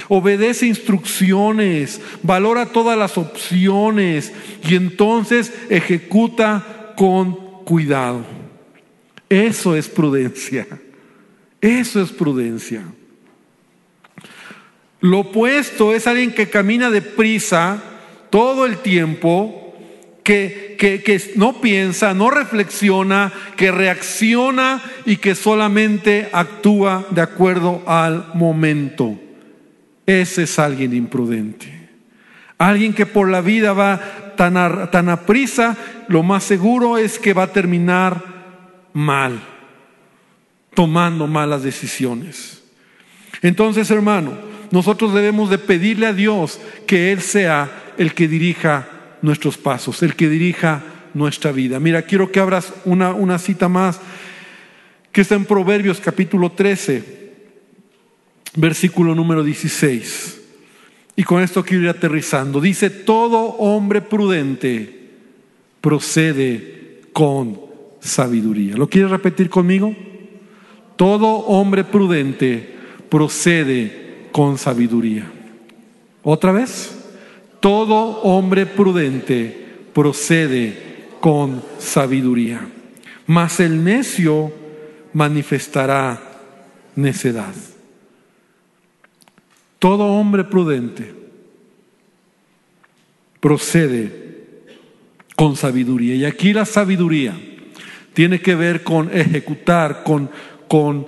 obedece 0.08 0.66
instrucciones, 0.66 2.00
valora 2.22 2.66
todas 2.66 2.98
las 2.98 3.16
opciones 3.16 4.32
y 4.68 4.74
entonces 4.74 5.52
ejecuta 5.68 6.94
con 6.96 7.64
cuidado. 7.64 8.24
Eso 9.28 9.76
es 9.76 9.88
prudencia. 9.88 10.66
Eso 11.60 12.00
es 12.00 12.10
prudencia. 12.12 12.84
Lo 15.00 15.20
opuesto 15.20 15.94
es 15.94 16.06
alguien 16.06 16.32
que 16.32 16.48
camina 16.48 16.90
deprisa 16.90 17.82
todo 18.30 18.66
el 18.66 18.78
tiempo, 18.78 19.74
que, 20.22 20.76
que, 20.78 21.32
no 21.36 21.60
piensa, 21.60 22.14
no 22.14 22.30
reflexiona, 22.30 23.32
que 23.56 23.70
reacciona 23.70 24.82
y 25.06 25.16
que 25.16 25.34
solamente 25.34 26.28
actúa 26.32 27.06
de 27.10 27.22
acuerdo 27.22 27.82
al 27.86 28.30
momento. 28.34 29.18
Ese 30.04 30.44
es 30.44 30.58
alguien 30.58 30.94
imprudente. 30.94 31.88
Alguien 32.58 32.92
que 32.92 33.06
por 33.06 33.28
la 33.28 33.40
vida 33.40 33.72
va 33.72 34.34
tan 34.36 34.90
tan 34.90 35.08
a 35.08 35.20
prisa, 35.26 35.76
lo 36.08 36.22
más 36.22 36.44
seguro 36.44 36.98
es 36.98 37.18
que 37.18 37.32
va 37.32 37.44
a 37.44 37.52
terminar 37.52 38.22
mal 38.92 39.40
tomando 40.78 41.26
malas 41.26 41.64
decisiones. 41.64 42.62
Entonces, 43.42 43.90
hermano, 43.90 44.38
nosotros 44.70 45.12
debemos 45.12 45.50
de 45.50 45.58
pedirle 45.58 46.06
a 46.06 46.12
Dios 46.12 46.60
que 46.86 47.10
Él 47.10 47.20
sea 47.20 47.94
el 47.98 48.14
que 48.14 48.28
dirija 48.28 48.88
nuestros 49.20 49.58
pasos, 49.58 50.04
el 50.04 50.14
que 50.14 50.28
dirija 50.28 50.84
nuestra 51.14 51.50
vida. 51.50 51.80
Mira, 51.80 52.02
quiero 52.02 52.30
que 52.30 52.38
abras 52.38 52.72
una, 52.84 53.12
una 53.12 53.40
cita 53.40 53.68
más 53.68 53.98
que 55.10 55.22
está 55.22 55.34
en 55.34 55.46
Proverbios 55.46 55.98
capítulo 55.98 56.52
13, 56.52 57.32
versículo 58.54 59.16
número 59.16 59.42
16. 59.42 60.40
Y 61.16 61.24
con 61.24 61.42
esto 61.42 61.64
quiero 61.64 61.82
ir 61.82 61.88
aterrizando. 61.88 62.60
Dice, 62.60 62.88
todo 62.88 63.36
hombre 63.56 64.00
prudente 64.00 65.08
procede 65.80 67.00
con 67.12 67.60
sabiduría. 67.98 68.76
¿Lo 68.76 68.88
quieres 68.88 69.10
repetir 69.10 69.50
conmigo? 69.50 69.92
Todo 70.98 71.28
hombre 71.46 71.84
prudente 71.84 72.74
procede 73.08 74.26
con 74.32 74.58
sabiduría. 74.58 75.30
¿Otra 76.24 76.50
vez? 76.50 76.92
Todo 77.60 78.20
hombre 78.22 78.66
prudente 78.66 79.76
procede 79.94 81.06
con 81.20 81.62
sabiduría. 81.78 82.66
Mas 83.28 83.60
el 83.60 83.84
necio 83.84 84.52
manifestará 85.12 86.20
necedad. 86.96 87.54
Todo 89.78 90.04
hombre 90.04 90.42
prudente 90.42 91.14
procede 93.38 94.10
con 95.36 95.54
sabiduría. 95.54 96.16
Y 96.16 96.24
aquí 96.24 96.52
la 96.52 96.64
sabiduría 96.64 97.38
tiene 98.14 98.40
que 98.40 98.56
ver 98.56 98.82
con 98.82 99.16
ejecutar, 99.16 100.02
con, 100.02 100.28
con, 100.68 101.06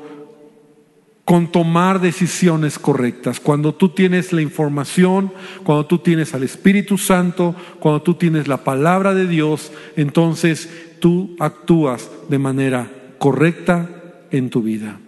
con 1.24 1.52
tomar 1.52 2.00
decisiones 2.00 2.78
correctas. 2.78 3.38
Cuando 3.38 3.74
tú 3.74 3.90
tienes 3.90 4.32
la 4.32 4.42
información, 4.42 5.32
cuando 5.62 5.86
tú 5.86 5.98
tienes 5.98 6.34
al 6.34 6.42
Espíritu 6.42 6.98
Santo, 6.98 7.54
cuando 7.78 8.02
tú 8.02 8.14
tienes 8.14 8.48
la 8.48 8.64
palabra 8.64 9.14
de 9.14 9.28
Dios, 9.28 9.70
entonces 9.96 10.68
tú 10.98 11.36
actúas 11.38 12.10
de 12.28 12.38
manera 12.38 12.90
correcta 13.18 13.88
en 14.30 14.50
tu 14.50 14.62
vida. 14.62 14.98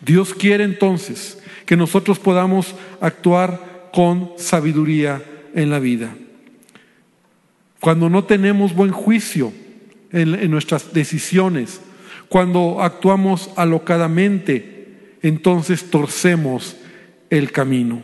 Dios 0.00 0.32
quiere 0.32 0.64
entonces 0.64 1.38
que 1.66 1.76
nosotros 1.76 2.18
podamos 2.18 2.74
actuar 3.00 3.90
con 3.92 4.32
sabiduría 4.36 5.22
en 5.54 5.70
la 5.70 5.78
vida. 5.78 6.14
Cuando 7.80 8.08
no 8.08 8.24
tenemos 8.24 8.74
buen 8.74 8.90
juicio 8.90 9.52
en, 10.12 10.34
en 10.34 10.50
nuestras 10.50 10.92
decisiones, 10.92 11.80
cuando 12.28 12.82
actuamos 12.82 13.50
alocadamente, 13.56 15.16
entonces 15.22 15.90
torcemos 15.90 16.76
el 17.30 17.52
camino 17.52 18.02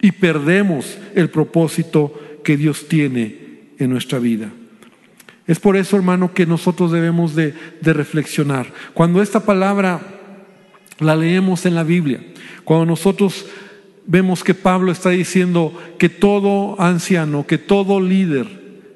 y 0.00 0.12
perdemos 0.12 0.98
el 1.14 1.30
propósito 1.30 2.12
que 2.44 2.56
Dios 2.56 2.88
tiene 2.88 3.36
en 3.78 3.90
nuestra 3.90 4.18
vida. 4.18 4.50
Es 5.46 5.58
por 5.58 5.76
eso, 5.76 5.96
hermano, 5.96 6.34
que 6.34 6.46
nosotros 6.46 6.92
debemos 6.92 7.34
de, 7.34 7.54
reflexionar. 7.82 8.72
Cuando 8.92 9.22
esta 9.22 9.40
palabra 9.40 10.00
la 11.00 11.16
leemos 11.16 11.64
en 11.64 11.74
la 11.74 11.84
Biblia, 11.84 12.20
cuando 12.64 12.84
nosotros 12.84 13.46
vemos 14.06 14.44
que 14.44 14.54
Pablo 14.54 14.92
está 14.92 15.10
diciendo 15.10 15.72
que 15.98 16.10
todo 16.10 16.80
anciano, 16.80 17.46
que 17.46 17.56
todo 17.56 18.00
líder 18.00 18.46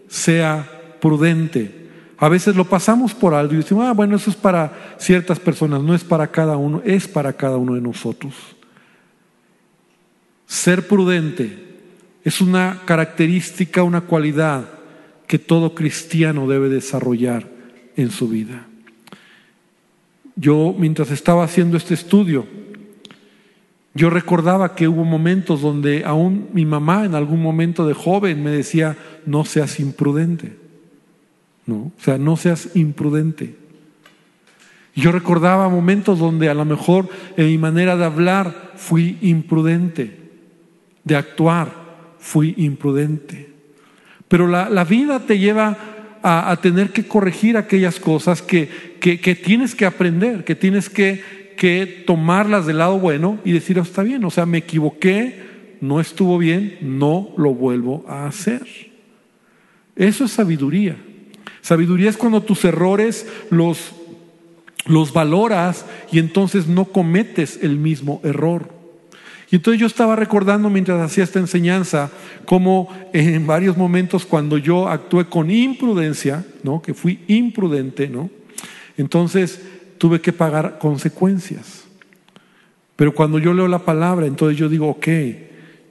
sea 0.08 0.98
prudente, 1.00 1.81
a 2.22 2.28
veces 2.28 2.54
lo 2.54 2.64
pasamos 2.64 3.14
por 3.14 3.34
alto 3.34 3.52
y 3.52 3.56
decimos, 3.56 3.84
ah, 3.84 3.90
bueno, 3.90 4.14
eso 4.14 4.30
es 4.30 4.36
para 4.36 4.94
ciertas 4.96 5.40
personas, 5.40 5.82
no 5.82 5.92
es 5.92 6.04
para 6.04 6.28
cada 6.28 6.56
uno, 6.56 6.80
es 6.84 7.08
para 7.08 7.32
cada 7.32 7.56
uno 7.56 7.74
de 7.74 7.80
nosotros. 7.80 8.32
Ser 10.46 10.86
prudente 10.86 11.80
es 12.22 12.40
una 12.40 12.82
característica, 12.84 13.82
una 13.82 14.02
cualidad 14.02 14.66
que 15.26 15.40
todo 15.40 15.74
cristiano 15.74 16.46
debe 16.46 16.68
desarrollar 16.68 17.48
en 17.96 18.12
su 18.12 18.28
vida. 18.28 18.68
Yo, 20.36 20.76
mientras 20.78 21.10
estaba 21.10 21.42
haciendo 21.42 21.76
este 21.76 21.94
estudio, 21.94 22.46
yo 23.94 24.10
recordaba 24.10 24.76
que 24.76 24.86
hubo 24.86 25.02
momentos 25.02 25.60
donde 25.60 26.04
aún 26.04 26.50
mi 26.52 26.66
mamá 26.66 27.04
en 27.04 27.16
algún 27.16 27.42
momento 27.42 27.84
de 27.84 27.94
joven 27.94 28.44
me 28.44 28.52
decía, 28.52 28.96
no 29.26 29.44
seas 29.44 29.80
imprudente, 29.80 30.61
¿no? 31.66 31.76
O 31.76 31.92
sea, 31.98 32.18
no 32.18 32.36
seas 32.36 32.70
imprudente. 32.74 33.56
Yo 34.94 35.10
recordaba 35.10 35.68
momentos 35.68 36.18
donde 36.18 36.48
a 36.48 36.54
lo 36.54 36.64
mejor 36.64 37.08
en 37.36 37.46
mi 37.46 37.58
manera 37.58 37.96
de 37.96 38.04
hablar 38.04 38.72
fui 38.76 39.16
imprudente, 39.22 40.18
de 41.04 41.16
actuar 41.16 41.82
fui 42.18 42.54
imprudente. 42.58 43.50
Pero 44.28 44.46
la, 44.46 44.84
vida 44.84 45.20
te 45.20 45.38
lleva 45.38 45.76
a, 46.22 46.56
tener 46.62 46.90
que 46.90 47.06
corregir 47.06 47.56
aquellas 47.56 47.98
cosas 48.00 48.40
que, 48.40 48.68
que, 49.00 49.34
tienes 49.34 49.74
que 49.74 49.84
aprender, 49.84 50.44
que 50.44 50.54
tienes 50.54 50.88
que, 50.88 51.42
tomarlas 52.06 52.66
del 52.66 52.78
lado 52.78 52.98
bueno 52.98 53.38
y 53.44 53.52
decir, 53.52 53.78
oh, 53.78 53.82
está 53.82 54.02
bien, 54.02 54.24
o 54.24 54.30
sea, 54.30 54.46
me 54.46 54.58
equivoqué, 54.58 55.42
no 55.80 56.00
estuvo 56.00 56.36
bien, 56.38 56.78
no 56.80 57.32
lo 57.36 57.54
vuelvo 57.54 58.04
a 58.08 58.26
hacer. 58.26 58.66
Eso 59.94 60.24
es 60.24 60.32
sabiduría. 60.32 60.96
Sabiduría 61.60 62.10
es 62.10 62.16
cuando 62.16 62.42
tus 62.42 62.64
errores 62.64 63.26
los, 63.50 63.92
los 64.86 65.12
valoras 65.12 65.86
y 66.10 66.18
entonces 66.18 66.66
no 66.66 66.86
cometes 66.86 67.58
el 67.62 67.76
mismo 67.78 68.20
error. 68.24 68.68
Y 69.50 69.56
entonces 69.56 69.78
yo 69.80 69.86
estaba 69.86 70.16
recordando 70.16 70.70
mientras 70.70 70.98
hacía 71.00 71.24
esta 71.24 71.38
enseñanza 71.38 72.10
cómo 72.46 72.88
en 73.12 73.46
varios 73.46 73.76
momentos 73.76 74.24
cuando 74.24 74.56
yo 74.56 74.88
actué 74.88 75.26
con 75.26 75.50
imprudencia, 75.50 76.46
¿no? 76.62 76.80
que 76.80 76.94
fui 76.94 77.20
imprudente, 77.28 78.08
¿no? 78.08 78.30
entonces 78.96 79.60
tuve 79.98 80.20
que 80.20 80.32
pagar 80.32 80.78
consecuencias. 80.78 81.84
Pero 82.96 83.14
cuando 83.14 83.38
yo 83.38 83.52
leo 83.52 83.68
la 83.68 83.84
palabra, 83.84 84.26
entonces 84.26 84.58
yo 84.58 84.68
digo, 84.68 84.88
ok, 84.88 85.08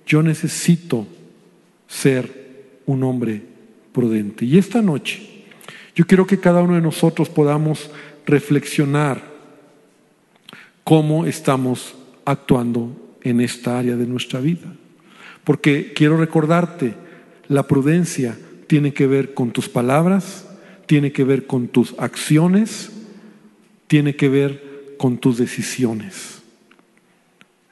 yo 0.06 0.24
necesito 0.24 1.06
ser 1.88 2.80
un 2.86 3.04
hombre 3.04 3.44
prudente. 3.92 4.46
Y 4.46 4.58
esta 4.58 4.82
noche, 4.82 5.31
yo 5.96 6.06
quiero 6.06 6.26
que 6.26 6.40
cada 6.40 6.62
uno 6.62 6.76
de 6.76 6.82
nosotros 6.82 7.30
podamos 7.30 7.90
reflexionar 8.26 9.24
cómo 10.84 11.26
estamos 11.26 11.96
actuando 12.26 13.18
en 13.22 13.42
esta 13.42 13.78
área 13.78 13.96
de 13.96 14.08
nuestra 14.08 14.40
vida. 14.40 14.74
Porque 15.44 15.94
quiero 15.94 16.18
recordarte, 16.18 16.94
la 17.48 17.68
prudencia 17.68 18.38
tiene 18.68 18.94
que 18.94 19.08
ver 19.08 19.34
con 19.34 19.52
tus 19.52 19.68
palabras, 19.68 20.48
tiene 20.86 21.12
que 21.12 21.24
ver 21.24 21.48
con 21.48 21.68
tus 21.68 21.96
acciones, 21.98 22.92
tiene 23.88 24.16
que 24.16 24.30
ver 24.30 24.96
con 24.98 25.18
tus 25.18 25.38
decisiones. 25.38 26.42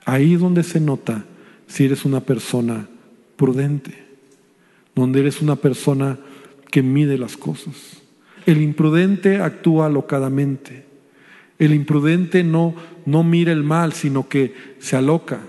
Ahí 0.06 0.34
es 0.34 0.40
donde 0.40 0.64
se 0.64 0.80
nota 0.80 1.26
si 1.68 1.86
eres 1.86 2.04
una 2.04 2.22
persona 2.22 2.88
prudente, 3.36 3.94
donde 4.96 5.20
eres 5.20 5.42
una 5.42 5.56
persona 5.56 6.18
que 6.72 6.82
mide 6.82 7.18
las 7.18 7.38
cosas. 7.38 7.99
El 8.46 8.62
imprudente 8.62 9.42
actúa 9.42 9.88
alocadamente. 9.88 10.86
El 11.58 11.74
imprudente 11.74 12.44
no, 12.44 12.74
no 13.06 13.24
mira 13.24 13.52
el 13.52 13.64
mal, 13.64 13.94
sino 13.94 14.30
que 14.30 14.54
se 14.80 14.96
aloca. 14.96 15.40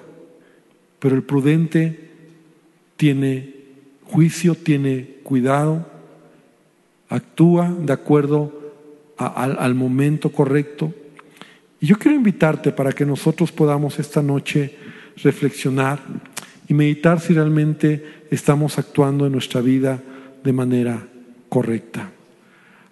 Pero 0.98 1.14
el 1.14 1.22
prudente 1.22 2.10
tiene 2.96 3.54
juicio, 4.04 4.54
tiene 4.54 5.18
cuidado, 5.22 5.86
actúa 7.08 7.74
de 7.78 7.92
acuerdo 7.92 8.52
al 9.16 9.74
momento 9.74 10.30
correcto. 10.30 10.92
Y 11.80 11.86
yo 11.86 11.98
quiero 11.98 12.16
invitarte 12.16 12.72
para 12.72 12.92
que 12.92 13.06
nosotros 13.06 13.52
podamos 13.52 13.98
esta 13.98 14.22
noche 14.22 14.76
reflexionar 15.16 16.00
y 16.68 16.74
meditar 16.74 17.20
si 17.20 17.34
realmente 17.34 18.26
estamos 18.30 18.78
actuando 18.78 19.26
en 19.26 19.32
nuestra 19.32 19.60
vida 19.60 20.02
de 20.42 20.52
manera 20.52 21.06
correcta. 21.48 22.10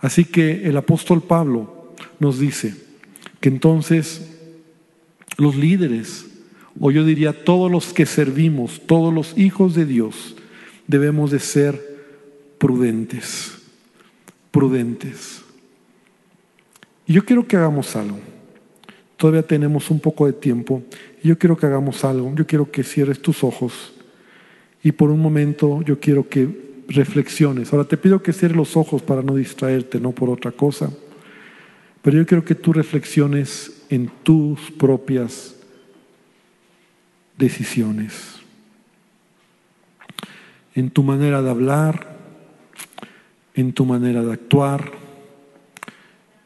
Así 0.01 0.25
que 0.25 0.69
el 0.69 0.77
apóstol 0.77 1.23
Pablo 1.23 1.95
nos 2.21 2.39
dice 2.39 2.75
que 3.41 3.49
entonces 3.49 4.37
los 5.37 5.57
líderes, 5.57 6.27
o 6.79 6.91
yo 6.91 7.05
diría 7.05 7.45
todos 7.45 7.71
los 7.71 7.93
que 7.93 8.07
servimos, 8.07 8.83
todos 8.87 9.13
los 9.13 9.37
hijos 9.37 9.75
de 9.75 9.87
Dios, 9.87 10.37
debemos 10.87 11.31
de 11.31 11.41
ser 11.41 11.99
prudentes, 12.59 13.59
prudentes. 14.51 15.43
Y 17.07 17.15
yo 17.15 17.25
quiero 17.25 17.47
que 17.47 17.57
hagamos 17.57 17.97
algo. 17.97 18.19
Todavía 19.17 19.43
tenemos 19.43 19.91
un 19.91 19.99
poco 19.99 20.27
de 20.27 20.33
tiempo. 20.33 20.83
Y 21.23 21.29
yo 21.29 21.39
quiero 21.39 21.57
que 21.57 21.67
hagamos 21.67 22.05
algo. 22.05 22.33
Yo 22.35 22.47
quiero 22.47 22.71
que 22.71 22.85
cierres 22.85 23.21
tus 23.21 23.43
ojos. 23.43 23.95
Y 24.83 24.93
por 24.93 25.11
un 25.11 25.21
momento 25.21 25.83
yo 25.83 25.99
quiero 25.99 26.29
que 26.29 26.68
reflexiones. 26.89 27.73
Ahora 27.73 27.87
te 27.87 27.97
pido 27.97 28.23
que 28.23 28.33
cierres 28.33 28.57
los 28.57 28.77
ojos 28.77 29.03
para 29.03 29.23
no 29.23 29.35
distraerte, 29.35 30.01
no 30.01 30.13
por 30.13 30.31
otra 30.31 30.51
cosa. 30.51 30.91
Pero 32.03 32.17
yo 32.17 32.27
quiero 32.27 32.45
que 32.45 32.55
tú 32.55 32.73
reflexiones 32.73 33.83
en 33.91 34.11
tus 34.23 34.71
propias 34.73 35.57
decisiones, 37.37 38.41
en 40.75 40.91
tu 40.91 41.03
manera 41.03 41.43
de 41.43 41.51
hablar, 41.51 42.17
en 43.55 43.73
tu 43.73 43.85
manera 43.85 44.23
de 44.23 44.33
actuar, 44.33 44.91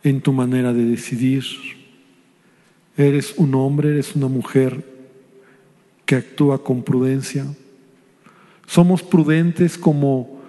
en 0.03 0.21
tu 0.21 0.33
manera 0.33 0.73
de 0.73 0.85
decidir. 0.85 1.45
Eres 2.97 3.35
un 3.37 3.55
hombre, 3.55 3.91
eres 3.91 4.17
una 4.17 4.29
mujer 4.29 4.85
que 6.05 6.17
actúa 6.17 6.63
con 6.63 6.83
prudencia. 6.83 7.47
Somos 8.67 9.03
prudentes 9.03 9.77
como, 9.77 10.41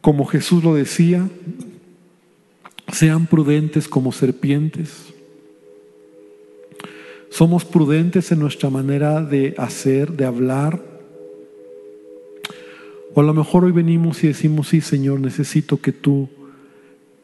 como 0.00 0.24
Jesús 0.26 0.64
lo 0.64 0.74
decía, 0.74 1.28
sean 2.92 3.26
prudentes 3.26 3.88
como 3.88 4.12
serpientes. 4.12 5.12
Somos 7.30 7.64
prudentes 7.64 8.32
en 8.32 8.38
nuestra 8.38 8.70
manera 8.70 9.22
de 9.22 9.54
hacer, 9.58 10.12
de 10.12 10.24
hablar. 10.24 10.82
O 13.14 13.20
a 13.20 13.24
lo 13.24 13.34
mejor 13.34 13.64
hoy 13.64 13.72
venimos 13.72 14.24
y 14.24 14.28
decimos, 14.28 14.68
sí, 14.68 14.80
Señor, 14.80 15.20
necesito 15.20 15.80
que 15.80 15.92
tú, 15.92 16.28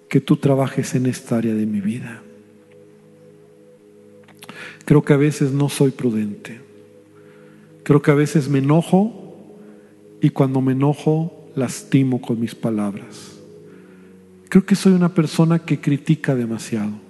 que 0.08 0.20
tú 0.20 0.36
trabajes 0.36 0.94
en 0.94 1.06
esta 1.06 1.38
área 1.38 1.54
de 1.54 1.66
mi 1.66 1.80
vida. 1.80 2.22
Creo 4.84 5.02
que 5.02 5.14
a 5.14 5.18
veces 5.18 5.52
no 5.52 5.70
soy 5.70 5.90
prudente. 5.90 6.60
Creo 7.82 8.02
que 8.02 8.10
a 8.10 8.14
veces 8.14 8.48
me 8.48 8.58
enojo 8.58 9.23
y 10.20 10.30
cuando 10.30 10.60
me 10.60 10.72
enojo 10.72 11.50
lastimo 11.54 12.20
con 12.20 12.40
mis 12.40 12.54
palabras. 12.54 13.38
Creo 14.48 14.64
que 14.64 14.74
soy 14.74 14.92
una 14.92 15.14
persona 15.14 15.58
que 15.58 15.80
critica 15.80 16.34
demasiado 16.34 17.04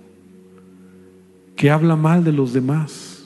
que 1.56 1.70
habla 1.70 1.96
mal 1.96 2.24
de 2.24 2.32
los 2.32 2.52
demás. 2.52 3.24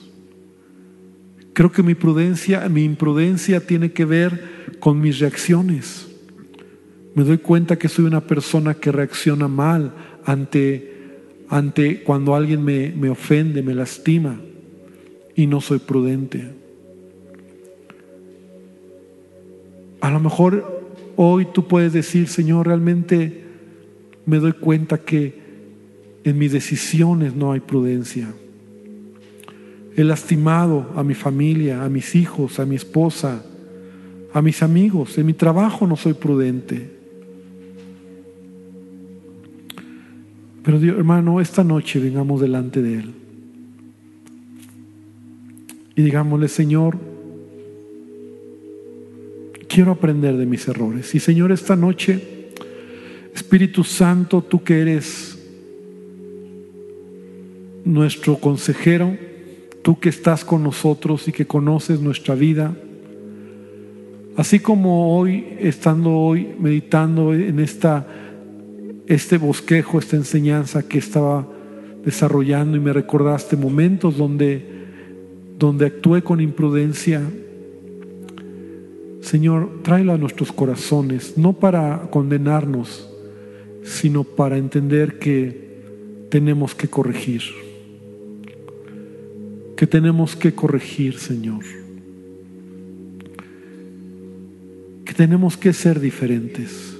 Creo 1.52 1.72
que 1.72 1.82
mi 1.82 1.94
prudencia, 1.94 2.68
mi 2.68 2.84
imprudencia 2.84 3.66
tiene 3.66 3.92
que 3.92 4.04
ver 4.04 4.76
con 4.78 5.00
mis 5.00 5.18
reacciones. 5.18 6.06
Me 7.14 7.24
doy 7.24 7.38
cuenta 7.38 7.76
que 7.76 7.88
soy 7.88 8.04
una 8.04 8.20
persona 8.20 8.74
que 8.74 8.92
reacciona 8.92 9.48
mal 9.48 9.92
ante, 10.24 11.16
ante 11.48 12.02
cuando 12.02 12.34
alguien 12.34 12.62
me, 12.62 12.90
me 12.90 13.10
ofende, 13.10 13.62
me 13.62 13.74
lastima 13.74 14.40
y 15.34 15.46
no 15.46 15.60
soy 15.60 15.80
prudente. 15.80 16.52
A 20.00 20.10
lo 20.10 20.20
mejor 20.20 20.84
hoy 21.16 21.46
tú 21.52 21.66
puedes 21.66 21.92
decir, 21.92 22.28
Señor, 22.28 22.66
realmente 22.66 23.44
me 24.26 24.38
doy 24.38 24.52
cuenta 24.52 24.98
que 24.98 25.38
en 26.24 26.38
mis 26.38 26.52
decisiones 26.52 27.34
no 27.34 27.52
hay 27.52 27.60
prudencia. 27.60 28.28
He 29.96 30.04
lastimado 30.04 30.92
a 30.94 31.02
mi 31.02 31.14
familia, 31.14 31.82
a 31.82 31.88
mis 31.88 32.14
hijos, 32.14 32.60
a 32.60 32.66
mi 32.66 32.76
esposa, 32.76 33.44
a 34.32 34.42
mis 34.42 34.62
amigos. 34.62 35.18
En 35.18 35.26
mi 35.26 35.32
trabajo 35.32 35.86
no 35.86 35.96
soy 35.96 36.12
prudente. 36.12 36.98
Pero 40.62 40.78
Dios, 40.78 40.98
hermano, 40.98 41.40
esta 41.40 41.64
noche 41.64 41.98
vengamos 41.98 42.40
delante 42.40 42.82
de 42.82 42.94
Él. 42.98 43.14
Y 45.96 46.02
digámosle, 46.02 46.46
Señor, 46.46 46.96
quiero 49.78 49.92
aprender 49.92 50.36
de 50.36 50.44
mis 50.44 50.66
errores. 50.66 51.14
Y 51.14 51.20
Señor, 51.20 51.52
esta 51.52 51.76
noche, 51.76 52.48
Espíritu 53.32 53.84
Santo, 53.84 54.42
tú 54.42 54.64
que 54.64 54.80
eres 54.80 55.38
nuestro 57.84 58.38
consejero, 58.38 59.16
tú 59.82 60.00
que 60.00 60.08
estás 60.08 60.44
con 60.44 60.64
nosotros 60.64 61.28
y 61.28 61.32
que 61.32 61.46
conoces 61.46 62.00
nuestra 62.00 62.34
vida, 62.34 62.74
Así 64.36 64.58
como 64.58 65.16
hoy, 65.16 65.44
estando 65.60 66.10
hoy 66.10 66.56
meditando 66.58 67.32
en 67.32 67.60
esta, 67.60 68.06
este 69.06 69.38
bosquejo, 69.38 70.00
esta 70.00 70.16
enseñanza 70.16 70.88
que 70.88 70.98
estaba 70.98 71.46
desarrollando 72.04 72.76
y 72.76 72.80
me 72.80 72.92
recordaste 72.92 73.56
momentos 73.56 74.16
donde, 74.16 74.64
donde 75.56 75.86
actué 75.86 76.22
con 76.22 76.40
imprudencia, 76.40 77.22
Señor, 79.28 79.82
tráelo 79.82 80.14
a 80.14 80.16
nuestros 80.16 80.50
corazones, 80.52 81.36
no 81.36 81.52
para 81.52 82.08
condenarnos, 82.10 83.10
sino 83.84 84.24
para 84.24 84.56
entender 84.56 85.18
que 85.18 85.82
tenemos 86.30 86.74
que 86.74 86.88
corregir, 86.88 87.42
que 89.76 89.86
tenemos 89.86 90.34
que 90.34 90.54
corregir, 90.54 91.18
Señor, 91.18 91.62
que 95.04 95.12
tenemos 95.12 95.58
que 95.58 95.74
ser 95.74 96.00
diferentes. 96.00 96.96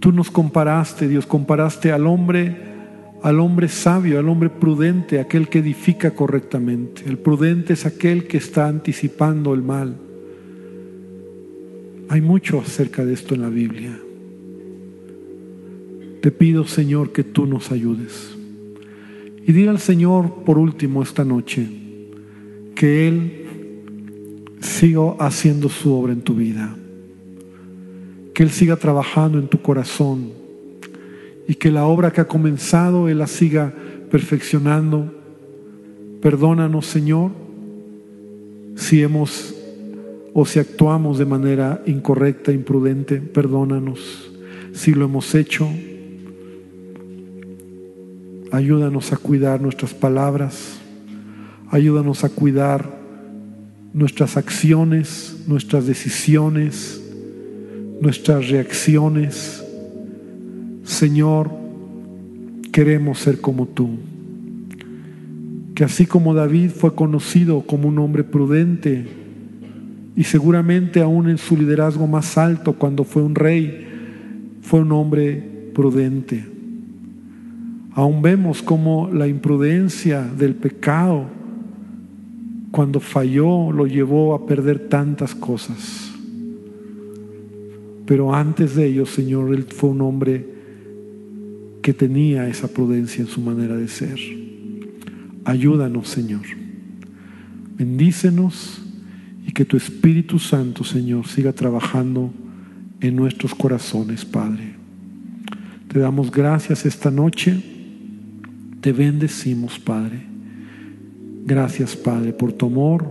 Tú 0.00 0.12
nos 0.12 0.30
comparaste, 0.30 1.08
Dios, 1.08 1.24
comparaste 1.24 1.92
al 1.92 2.06
hombre 2.06 2.69
al 3.22 3.40
hombre 3.40 3.68
sabio, 3.68 4.18
al 4.18 4.28
hombre 4.28 4.48
prudente, 4.48 5.20
aquel 5.20 5.48
que 5.48 5.58
edifica 5.58 6.12
correctamente. 6.12 7.02
El 7.06 7.18
prudente 7.18 7.74
es 7.74 7.84
aquel 7.84 8.26
que 8.26 8.38
está 8.38 8.66
anticipando 8.66 9.52
el 9.52 9.62
mal. 9.62 9.96
Hay 12.08 12.20
mucho 12.20 12.60
acerca 12.60 13.04
de 13.04 13.12
esto 13.12 13.34
en 13.34 13.42
la 13.42 13.48
Biblia. 13.48 13.98
Te 16.22 16.30
pido, 16.30 16.66
Señor, 16.66 17.12
que 17.12 17.24
tú 17.24 17.46
nos 17.46 17.70
ayudes. 17.70 18.36
Y 19.46 19.52
dile 19.52 19.70
al 19.70 19.78
Señor, 19.78 20.44
por 20.44 20.58
último, 20.58 21.02
esta 21.02 21.24
noche, 21.24 21.66
que 22.74 23.08
Él 23.08 23.32
siga 24.60 25.12
haciendo 25.18 25.68
su 25.68 25.92
obra 25.92 26.12
en 26.12 26.22
tu 26.22 26.34
vida. 26.34 26.76
Que 28.34 28.42
Él 28.42 28.50
siga 28.50 28.76
trabajando 28.76 29.38
en 29.38 29.48
tu 29.48 29.60
corazón 29.60 30.39
y 31.48 31.54
que 31.54 31.70
la 31.70 31.86
obra 31.86 32.12
que 32.12 32.20
ha 32.20 32.28
comenzado 32.28 33.08
Él 33.08 33.18
la 33.18 33.26
siga 33.26 33.72
perfeccionando. 34.10 35.12
Perdónanos, 36.20 36.86
Señor, 36.86 37.30
si 38.76 39.02
hemos 39.02 39.54
o 40.32 40.44
si 40.46 40.58
actuamos 40.58 41.18
de 41.18 41.24
manera 41.24 41.82
incorrecta, 41.86 42.52
imprudente, 42.52 43.16
perdónanos. 43.16 44.30
Si 44.72 44.94
lo 44.94 45.06
hemos 45.06 45.34
hecho, 45.34 45.68
ayúdanos 48.52 49.12
a 49.12 49.16
cuidar 49.16 49.60
nuestras 49.60 49.94
palabras, 49.94 50.78
ayúdanos 51.70 52.22
a 52.24 52.28
cuidar 52.28 53.00
nuestras 53.92 54.36
acciones, 54.36 55.44
nuestras 55.48 55.86
decisiones, 55.86 57.02
nuestras 58.00 58.48
reacciones 58.48 59.59
Señor, 60.90 61.50
queremos 62.72 63.20
ser 63.20 63.40
como 63.40 63.66
tú. 63.66 63.90
Que 65.74 65.84
así 65.84 66.04
como 66.04 66.34
David 66.34 66.70
fue 66.70 66.96
conocido 66.96 67.62
como 67.62 67.88
un 67.88 67.98
hombre 68.00 68.24
prudente 68.24 69.06
y 70.16 70.24
seguramente 70.24 71.00
aún 71.00 71.28
en 71.30 71.38
su 71.38 71.56
liderazgo 71.56 72.08
más 72.08 72.36
alto 72.36 72.72
cuando 72.72 73.04
fue 73.04 73.22
un 73.22 73.36
rey, 73.36 73.86
fue 74.62 74.80
un 74.80 74.90
hombre 74.90 75.70
prudente. 75.72 76.44
Aún 77.92 78.20
vemos 78.20 78.60
como 78.60 79.08
la 79.12 79.28
imprudencia 79.28 80.22
del 80.24 80.56
pecado, 80.56 81.26
cuando 82.72 82.98
falló, 82.98 83.70
lo 83.70 83.86
llevó 83.86 84.34
a 84.34 84.44
perder 84.44 84.88
tantas 84.88 85.36
cosas. 85.36 86.10
Pero 88.06 88.34
antes 88.34 88.74
de 88.74 88.86
ello, 88.86 89.06
Señor, 89.06 89.54
Él 89.54 89.62
fue 89.64 89.90
un 89.90 90.00
hombre 90.00 90.59
que 91.82 91.94
tenía 91.94 92.46
esa 92.48 92.68
prudencia 92.68 93.22
en 93.22 93.28
su 93.28 93.40
manera 93.40 93.76
de 93.76 93.88
ser. 93.88 94.18
Ayúdanos, 95.44 96.08
Señor. 96.08 96.42
Bendícenos 97.76 98.82
y 99.46 99.52
que 99.52 99.64
tu 99.64 99.76
Espíritu 99.76 100.38
Santo, 100.38 100.84
Señor, 100.84 101.26
siga 101.26 101.52
trabajando 101.52 102.30
en 103.00 103.16
nuestros 103.16 103.54
corazones, 103.54 104.24
Padre. 104.24 104.74
Te 105.88 105.98
damos 105.98 106.30
gracias 106.30 106.84
esta 106.84 107.10
noche. 107.10 107.60
Te 108.80 108.92
bendecimos, 108.92 109.78
Padre. 109.78 110.20
Gracias, 111.46 111.96
Padre, 111.96 112.32
por 112.32 112.52
tu 112.52 112.66
amor. 112.66 113.06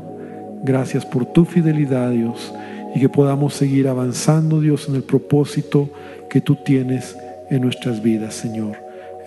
Gracias 0.63 1.05
por 1.05 1.25
tu 1.25 1.45
fidelidad, 1.45 2.11
Dios. 2.11 2.53
Y 2.95 2.99
que 2.99 3.09
podamos 3.09 3.55
seguir 3.55 3.87
avanzando, 3.87 4.61
Dios, 4.61 4.87
en 4.87 4.95
el 4.95 5.03
propósito 5.03 5.91
que 6.29 6.41
tú 6.41 6.57
tienes 6.63 7.17
en 7.49 7.61
nuestras 7.61 8.01
vidas, 8.01 8.35
Señor. 8.35 8.77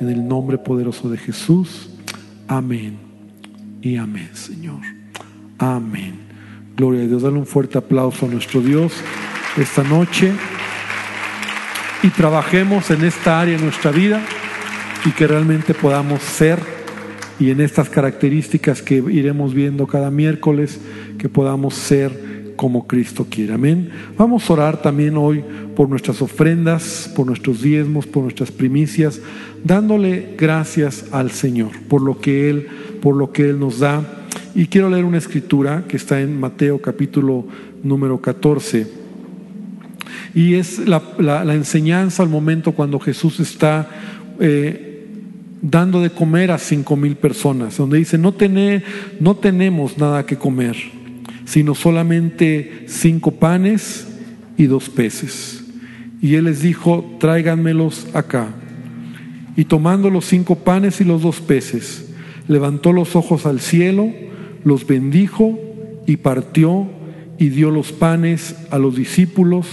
En 0.01 0.09
el 0.09 0.27
nombre 0.27 0.59
poderoso 0.59 1.09
de 1.09 1.19
Jesús. 1.19 1.91
Amén. 2.49 2.97
Y 3.81 3.97
amén, 3.97 4.31
Señor. 4.35 4.81
Amén. 5.59 6.15
Gloria 6.77 7.03
a 7.03 7.07
Dios. 7.07 7.23
Dale 7.23 7.39
un 7.39 7.47
fuerte 7.47 7.79
aplauso 7.79 8.27
a 8.27 8.29
nuestro 8.29 8.61
Dios 8.61 8.93
esta 9.57 9.83
noche. 9.83 10.33
Y 12.03 12.09
trabajemos 12.09 12.91
en 12.91 13.05
esta 13.05 13.41
área 13.41 13.57
de 13.57 13.63
nuestra 13.63 13.91
vida 13.91 14.21
y 15.05 15.11
que 15.11 15.27
realmente 15.27 15.75
podamos 15.75 16.23
ser 16.23 16.59
y 17.39 17.51
en 17.51 17.61
estas 17.61 17.89
características 17.89 18.83
que 18.83 18.97
iremos 18.97 19.55
viendo 19.55 19.87
cada 19.87 20.11
miércoles, 20.11 20.81
que 21.19 21.29
podamos 21.29 21.75
ser 21.75 22.32
como 22.63 22.87
Cristo 22.87 23.27
quiere. 23.29 23.55
Amén. 23.55 23.91
Vamos 24.17 24.49
a 24.49 24.53
orar 24.53 24.81
también 24.81 25.17
hoy 25.17 25.43
por 25.75 25.89
nuestras 25.89 26.23
ofrendas, 26.23 27.11
por 27.17 27.27
nuestros 27.27 27.61
diezmos, 27.61 28.07
por 28.07 28.23
nuestras 28.23 28.53
primicias, 28.53 29.21
dándole 29.65 30.37
gracias 30.39 31.07
al 31.11 31.33
Señor 31.33 31.73
por 31.89 32.03
lo 32.03 32.21
que 32.21 32.49
Él, 32.49 32.69
por 33.03 33.17
lo 33.17 33.33
que 33.33 33.51
Él 33.51 33.59
nos 33.59 33.81
da. 33.81 34.05
Y 34.55 34.67
quiero 34.67 34.89
leer 34.89 35.05
una 35.05 35.19
escritura 35.19 35.87
que 35.89 35.97
está 35.97 36.21
en 36.21 36.39
Mateo 36.39 36.81
capítulo 36.81 37.49
número 37.83 38.21
14. 38.21 38.87
Y 40.33 40.55
es 40.55 40.87
la, 40.87 41.43
enseñanza 41.53 42.23
al 42.23 42.29
momento 42.29 42.71
cuando 42.71 43.01
Jesús 43.01 43.41
está 43.41 43.89
eh, 44.39 45.09
dando 45.61 46.01
de 46.01 46.11
comer 46.11 46.53
a 46.53 46.59
cinco 46.59 46.95
mil 46.95 47.17
personas, 47.17 47.77
donde 47.77 47.99
dice, 47.99 48.19
no, 48.19 48.31
tener, 48.31 48.85
no 49.19 49.35
tenemos 49.35 49.99
nada 49.99 50.25
que 50.25 50.37
comer 50.37 51.02
sino 51.45 51.75
solamente 51.75 52.85
cinco 52.87 53.33
panes 53.33 54.07
y 54.57 54.67
dos 54.67 54.89
peces. 54.89 55.65
Y 56.21 56.37
él 56.37 56.45
les 56.45 56.63
dijo, 56.63 57.17
tráiganmelos 57.19 58.09
acá. 58.15 58.49
Y 59.57 59.65
tomando 59.65 60.09
los 60.09 60.25
cinco 60.25 60.57
panes 60.57 61.01
y 61.01 61.05
los 61.05 61.23
dos 61.23 61.41
peces, 61.41 62.11
levantó 62.49 62.93
los 62.93 63.17
ojos 63.17 63.45
al 63.45 63.61
cielo, 63.61 64.11
los 64.65 64.87
bendijo 64.87 65.59
y 66.07 66.19
partió 66.19 66.87
y 67.39 67.49
dio 67.49 67.71
los 67.71 67.93
panes 67.93 68.55
a 68.71 68.79
los 68.79 68.97
discípulos 68.97 69.67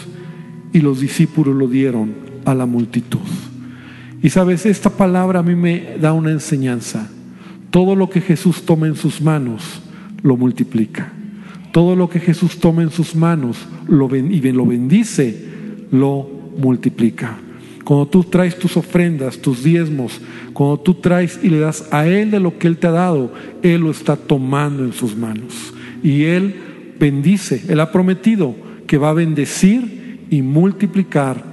y 0.73 0.81
los 0.81 0.99
discípulos 0.99 1.55
lo 1.55 1.67
dieron 1.67 2.13
a 2.45 2.55
la 2.55 2.65
multitud. 2.65 3.19
Y 4.21 4.31
sabes, 4.31 4.65
esta 4.65 4.89
palabra 4.89 5.39
a 5.39 5.43
mí 5.43 5.55
me 5.55 5.97
da 6.01 6.13
una 6.13 6.31
enseñanza. 6.31 7.09
Todo 7.69 7.95
lo 7.95 8.09
que 8.09 8.21
Jesús 8.21 8.65
toma 8.65 8.87
en 8.87 8.95
sus 8.95 9.21
manos, 9.21 9.81
lo 10.23 10.35
multiplica. 10.35 11.13
Todo 11.71 11.95
lo 11.95 12.09
que 12.09 12.19
Jesús 12.19 12.59
toma 12.59 12.81
en 12.81 12.91
sus 12.91 13.15
manos 13.15 13.57
lo 13.87 14.13
y 14.15 14.41
lo 14.51 14.65
bendice, 14.65 15.35
lo 15.91 16.27
multiplica. 16.57 17.37
Cuando 17.83 18.07
tú 18.07 18.23
traes 18.23 18.57
tus 18.57 18.77
ofrendas, 18.77 19.39
tus 19.39 19.63
diezmos, 19.63 20.21
cuando 20.53 20.79
tú 20.79 20.95
traes 20.95 21.39
y 21.41 21.49
le 21.49 21.59
das 21.59 21.87
a 21.91 22.07
Él 22.07 22.31
de 22.31 22.39
lo 22.39 22.57
que 22.57 22.67
Él 22.67 22.77
te 22.77 22.87
ha 22.87 22.91
dado, 22.91 23.33
Él 23.63 23.81
lo 23.81 23.91
está 23.91 24.15
tomando 24.15 24.83
en 24.83 24.93
sus 24.93 25.15
manos. 25.15 25.73
Y 26.03 26.23
Él 26.23 26.53
bendice, 26.99 27.63
Él 27.67 27.79
ha 27.79 27.91
prometido 27.91 28.55
que 28.85 28.97
va 28.97 29.09
a 29.09 29.13
bendecir 29.13 30.25
y 30.29 30.41
multiplicar 30.41 31.43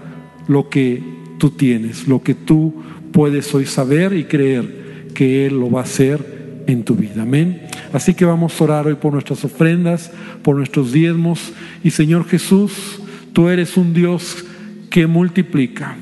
lo 0.49 0.69
que 0.69 1.03
tú 1.39 1.51
tienes, 1.51 2.07
lo 2.07 2.23
que 2.23 2.35
tú 2.35 2.75
puedes 3.13 3.55
hoy 3.55 3.67
saber 3.67 4.13
y 4.13 4.25
creer 4.25 5.09
que 5.15 5.47
Él 5.47 5.59
lo 5.59 5.71
va 5.71 5.81
a 5.81 5.85
hacer 5.85 6.65
en 6.67 6.85
tu 6.85 6.95
vida. 6.95 7.23
Amén. 7.23 7.66
Así 7.93 8.15
que 8.15 8.25
vamos 8.25 8.61
a 8.61 8.65
orar 8.65 8.87
hoy 8.87 8.95
por 8.95 9.13
nuestras 9.13 9.45
ofrendas, 9.45 10.11
por 10.43 10.57
nuestros 10.57 10.93
diezmos. 10.93 11.53
Y 11.83 11.91
Señor 11.91 12.27
Jesús, 12.27 13.01
tú 13.33 13.49
eres 13.49 13.77
un 13.77 13.95
Dios 13.95 14.45
que 14.91 15.07
multiplica. 15.07 15.97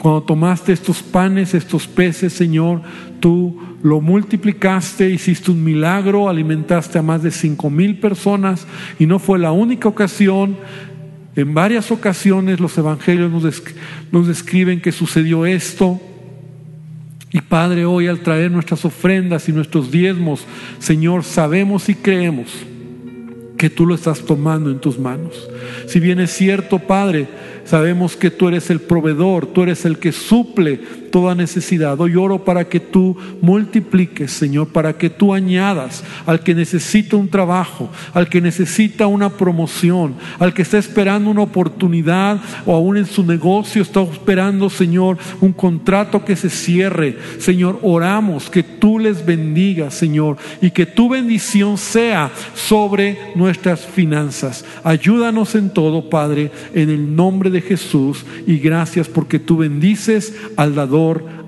Cuando 0.00 0.22
tomaste 0.22 0.72
estos 0.72 1.02
panes, 1.02 1.52
estos 1.52 1.86
peces, 1.86 2.32
Señor, 2.32 2.80
tú 3.20 3.60
lo 3.82 4.00
multiplicaste, 4.00 5.10
hiciste 5.10 5.50
un 5.50 5.62
milagro, 5.62 6.28
alimentaste 6.28 6.98
a 6.98 7.02
más 7.02 7.22
de 7.22 7.30
cinco 7.30 7.68
mil 7.68 7.98
personas 7.98 8.66
y 8.98 9.06
no 9.06 9.18
fue 9.18 9.38
la 9.38 9.52
única 9.52 9.88
ocasión. 9.88 10.56
En 11.36 11.54
varias 11.54 11.90
ocasiones 11.90 12.60
los 12.60 12.76
evangelios 12.78 13.30
nos, 13.30 13.62
nos 14.10 14.26
describen 14.26 14.80
que 14.80 14.90
sucedió 14.90 15.44
esto. 15.44 16.00
Y 17.32 17.40
Padre, 17.42 17.84
hoy 17.84 18.08
al 18.08 18.20
traer 18.20 18.50
nuestras 18.50 18.84
ofrendas 18.84 19.48
y 19.48 19.52
nuestros 19.52 19.90
diezmos, 19.90 20.46
Señor, 20.80 21.22
sabemos 21.22 21.88
y 21.88 21.94
creemos 21.94 22.50
que 23.56 23.70
tú 23.70 23.86
lo 23.86 23.94
estás 23.94 24.20
tomando 24.24 24.70
en 24.70 24.80
tus 24.80 24.98
manos. 24.98 25.48
Si 25.86 26.00
bien 26.00 26.18
es 26.18 26.32
cierto, 26.32 26.78
Padre, 26.78 27.28
sabemos 27.64 28.16
que 28.16 28.30
tú 28.30 28.48
eres 28.48 28.70
el 28.70 28.80
proveedor, 28.80 29.46
tú 29.46 29.62
eres 29.62 29.84
el 29.84 29.98
que 29.98 30.12
suple 30.12 30.80
toda 31.10 31.34
necesidad. 31.34 32.00
Hoy 32.00 32.16
oro 32.16 32.44
para 32.44 32.68
que 32.68 32.80
tú 32.80 33.16
multipliques, 33.40 34.30
Señor, 34.30 34.68
para 34.68 34.96
que 34.96 35.10
tú 35.10 35.34
añadas 35.34 36.04
al 36.26 36.40
que 36.40 36.54
necesita 36.54 37.16
un 37.16 37.28
trabajo, 37.28 37.90
al 38.14 38.28
que 38.28 38.40
necesita 38.40 39.06
una 39.06 39.30
promoción, 39.30 40.14
al 40.38 40.54
que 40.54 40.62
está 40.62 40.78
esperando 40.78 41.30
una 41.30 41.42
oportunidad 41.42 42.40
o 42.66 42.74
aún 42.74 42.96
en 42.96 43.06
su 43.06 43.24
negocio 43.24 43.82
está 43.82 44.02
esperando, 44.02 44.70
Señor, 44.70 45.18
un 45.40 45.52
contrato 45.52 46.24
que 46.24 46.36
se 46.36 46.50
cierre. 46.50 47.18
Señor, 47.38 47.78
oramos 47.82 48.48
que 48.48 48.62
tú 48.62 48.98
les 48.98 49.24
bendigas, 49.24 49.94
Señor, 49.94 50.36
y 50.60 50.70
que 50.70 50.86
tu 50.86 51.08
bendición 51.08 51.76
sea 51.78 52.30
sobre 52.54 53.18
nuestras 53.34 53.80
finanzas. 53.86 54.64
Ayúdanos 54.84 55.54
en 55.54 55.70
todo, 55.70 56.08
Padre, 56.08 56.50
en 56.74 56.90
el 56.90 57.16
nombre 57.16 57.50
de 57.50 57.60
Jesús 57.60 58.24
y 58.46 58.58
gracias 58.58 59.08
porque 59.08 59.38
tú 59.38 59.58
bendices 59.58 60.34
al 60.56 60.74
dador 60.74 60.99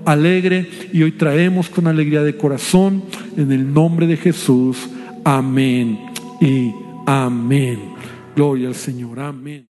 alegre 0.05 0.69
y 0.91 1.03
hoy 1.03 1.13
traemos 1.13 1.69
con 1.69 1.87
alegría 1.87 2.23
de 2.23 2.37
corazón 2.37 3.03
en 3.37 3.51
el 3.51 3.73
nombre 3.73 4.07
de 4.07 4.17
Jesús. 4.17 4.89
Amén 5.23 5.99
y 6.41 6.73
amén. 7.05 7.79
Gloria 8.35 8.67
al 8.67 8.75
Señor. 8.75 9.19
Amén. 9.19 9.67